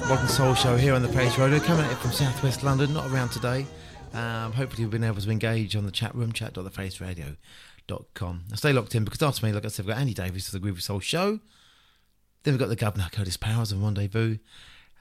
[0.05, 3.31] ModnSoul Show here on the Face Radio, coming at it from Southwest London, not around
[3.31, 3.65] today.
[4.13, 8.45] Um, hopefully you've been able to engage on the chat room, chat.thefaceradio.com.
[8.51, 10.59] Now stay locked in because after me, like I said, we've got Andy Davis for
[10.59, 11.41] the Groovy Soul Show.
[12.43, 14.37] Then we've got the Governor, Curtis Powers of Rendezvous.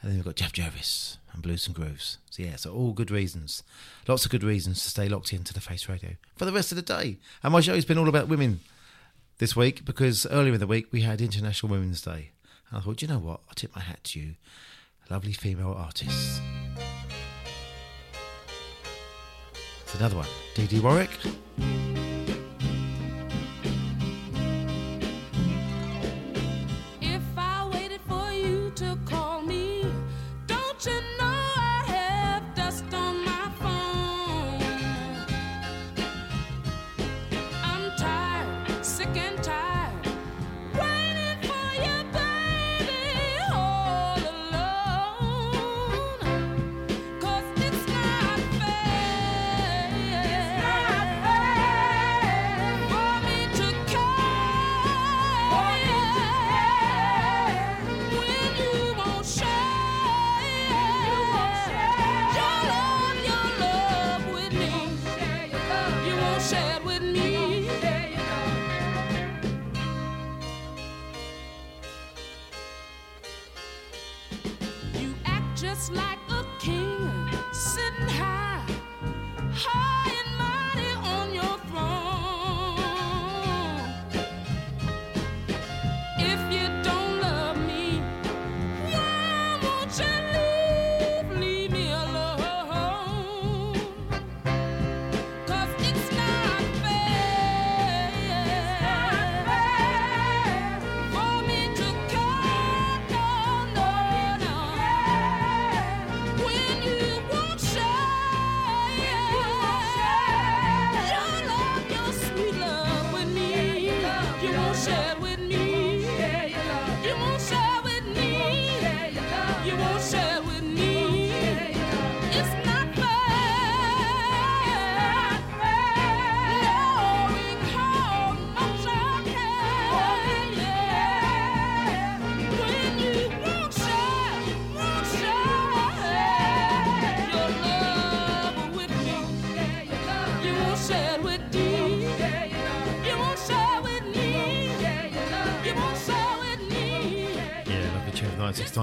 [0.02, 2.18] And then we've got Jeff Jervis and Blues and Grooves.
[2.30, 3.62] So yeah, so all good reasons.
[4.08, 6.78] Lots of good reasons to stay locked into the Face Radio for the rest of
[6.78, 7.18] the day.
[7.44, 8.62] And my show's been all about women
[9.40, 12.32] this week because earlier in the week we had International Women's Day.
[12.72, 13.42] And I thought, you know what?
[13.48, 14.36] I'll tip my hat to you,
[15.10, 16.40] lovely female artists.
[19.84, 20.28] It's another one.
[20.56, 21.10] Dee Warwick.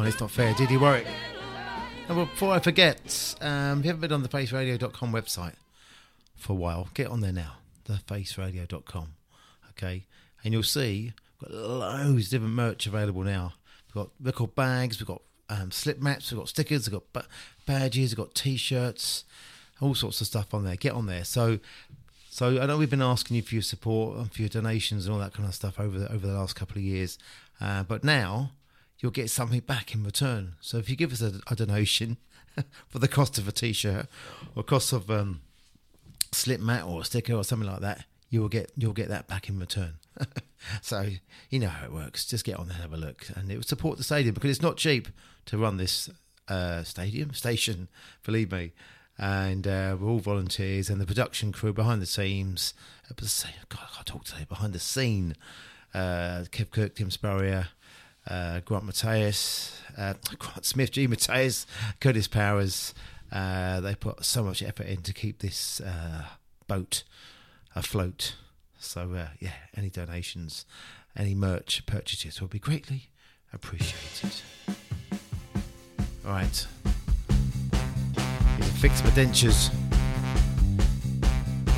[0.09, 0.55] It's not fair.
[0.55, 1.07] Dee Dee Warwick.
[2.09, 5.53] And before I forget, um, if you haven't been on the faceradio.com website
[6.35, 7.57] for a while, get on there now.
[7.87, 9.09] Thefaceradio.com.
[9.71, 10.07] Okay.
[10.43, 11.13] And you'll see
[11.43, 13.53] we've got loads of different merch available now.
[13.87, 15.21] We've got record bags, we've got
[15.51, 17.29] um, slip mats, we've got stickers, we've got ba-
[17.67, 19.27] badges, we've got t shirts,
[19.83, 20.77] all sorts of stuff on there.
[20.77, 21.25] Get on there.
[21.25, 21.59] So
[22.31, 25.13] so I know we've been asking you for your support and for your donations and
[25.13, 27.19] all that kind of stuff over the, over the last couple of years,
[27.61, 28.53] uh, but now
[29.01, 30.55] you'll get something back in return.
[30.61, 32.17] So if you give us a, a donation
[32.89, 34.07] for the cost of a t-shirt
[34.55, 35.41] or cost of um,
[36.33, 39.27] slip mat or a sticker or something like that, you will get you'll get that
[39.27, 39.95] back in return.
[40.83, 41.07] so
[41.51, 42.27] you know how it works.
[42.27, 44.63] Just get on there have a look, and it will support the stadium because it's
[44.63, 45.09] not cheap
[45.47, 46.11] to run this
[46.49, 47.89] uh, stadium station.
[48.25, 48.73] Believe me.
[49.21, 52.73] And uh, we're all volunteers, and the production crew behind the scenes.
[53.11, 53.15] Uh,
[53.69, 54.45] God, I can't talk today.
[54.49, 55.35] Behind the scene,
[55.93, 57.69] uh, Kev Kirk, Tim Spurrier,
[58.29, 61.07] uh, Grant Mateus, uh, Grant Smith, G.
[61.07, 61.67] Mateus,
[62.01, 62.95] Curtis Powers.
[63.31, 66.25] Uh, they put so much effort in to keep this uh,
[66.67, 67.05] boat
[67.75, 68.35] afloat.
[68.79, 70.65] So, uh, yeah, any donations,
[71.17, 73.09] any merch purchases will be greatly
[73.53, 74.33] appreciated.
[76.25, 76.67] All right.
[78.79, 79.71] Fix my dentures.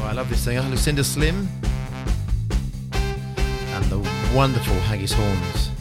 [0.03, 0.59] Oh, I love this thing.
[0.71, 1.49] Lucinda Slim
[2.93, 3.99] and the
[4.35, 5.80] wonderful Haggis Horns.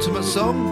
[0.00, 0.69] Ultimate song.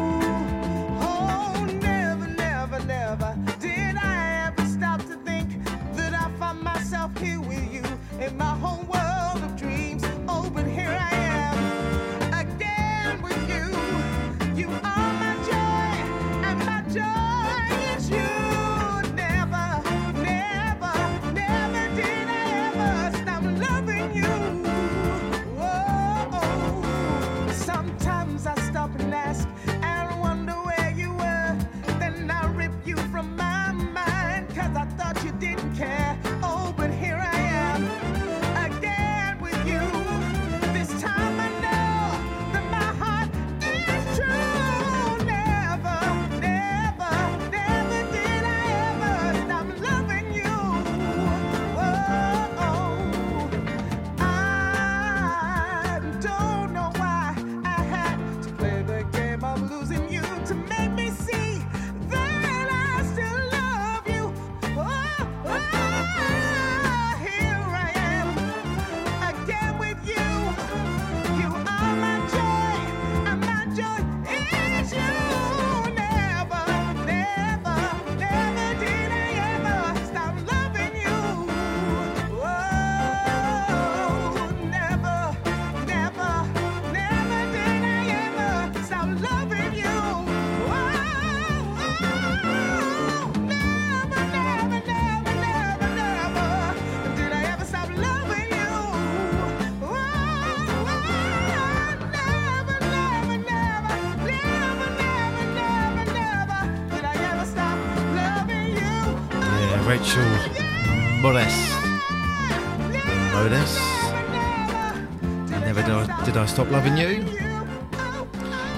[116.71, 117.25] Loving you.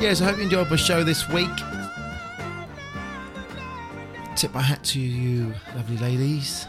[0.01, 1.51] Yes, I hope you enjoyed my show this week.
[4.37, 6.67] Tip my hat to you, lovely ladies,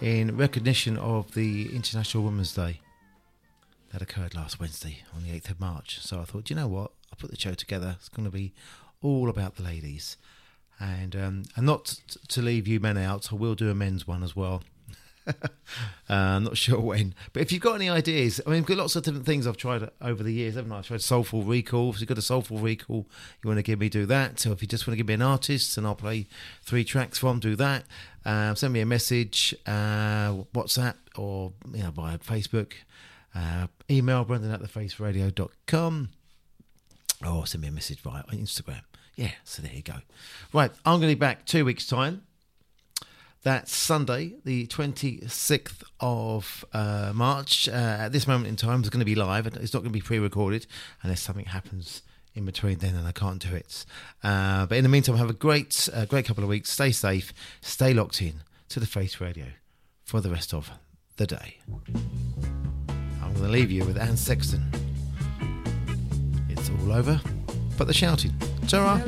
[0.00, 2.80] in recognition of the International Women's Day
[3.92, 5.98] that occurred last Wednesday on the 8th of March.
[6.00, 6.92] So I thought, "Do you know what?
[7.10, 7.96] I'll put the show together.
[7.98, 8.52] It's going to be
[9.00, 10.18] all about the ladies.
[10.78, 14.22] And um, and not to leave you men out, I will do a men's one
[14.22, 14.62] as well.
[15.28, 15.42] uh,
[16.08, 18.96] I'm not sure when, but if you've got any ideas, I mean, we've got lots
[18.96, 20.78] of different things I've tried over the years, haven't I?
[20.78, 21.90] I've tried Soulful Recall.
[21.90, 23.06] If you've got a Soulful Recall,
[23.42, 24.40] you want to give me, do that.
[24.40, 26.26] So if you just want to give me an artist and I'll play
[26.62, 27.84] three tracks from, do that.
[28.24, 32.72] Uh, send me a message, uh, WhatsApp or you know via Facebook.
[33.34, 36.08] Uh, email Brendan at thefaceradio.com
[37.26, 38.82] or send me a message via Instagram.
[39.14, 39.94] Yeah, so there you go.
[40.52, 42.22] Right, I'm going to be back two weeks' time.
[43.46, 47.68] That's Sunday, the 26th of uh, March.
[47.68, 49.46] Uh, at this moment in time, it's going to be live.
[49.46, 50.66] It's not going to be pre recorded
[51.04, 52.02] unless something happens
[52.34, 53.86] in between then and I can't do it.
[54.20, 56.70] Uh, but in the meantime, have a great, uh, great couple of weeks.
[56.70, 58.40] Stay safe, stay locked in
[58.70, 59.46] to the Face Radio
[60.02, 60.68] for the rest of
[61.16, 61.58] the day.
[61.94, 64.68] I'm going to leave you with Ann Sexton.
[66.48, 67.20] It's all over,
[67.78, 68.34] but the shouting.
[68.66, 69.00] Ta-ra.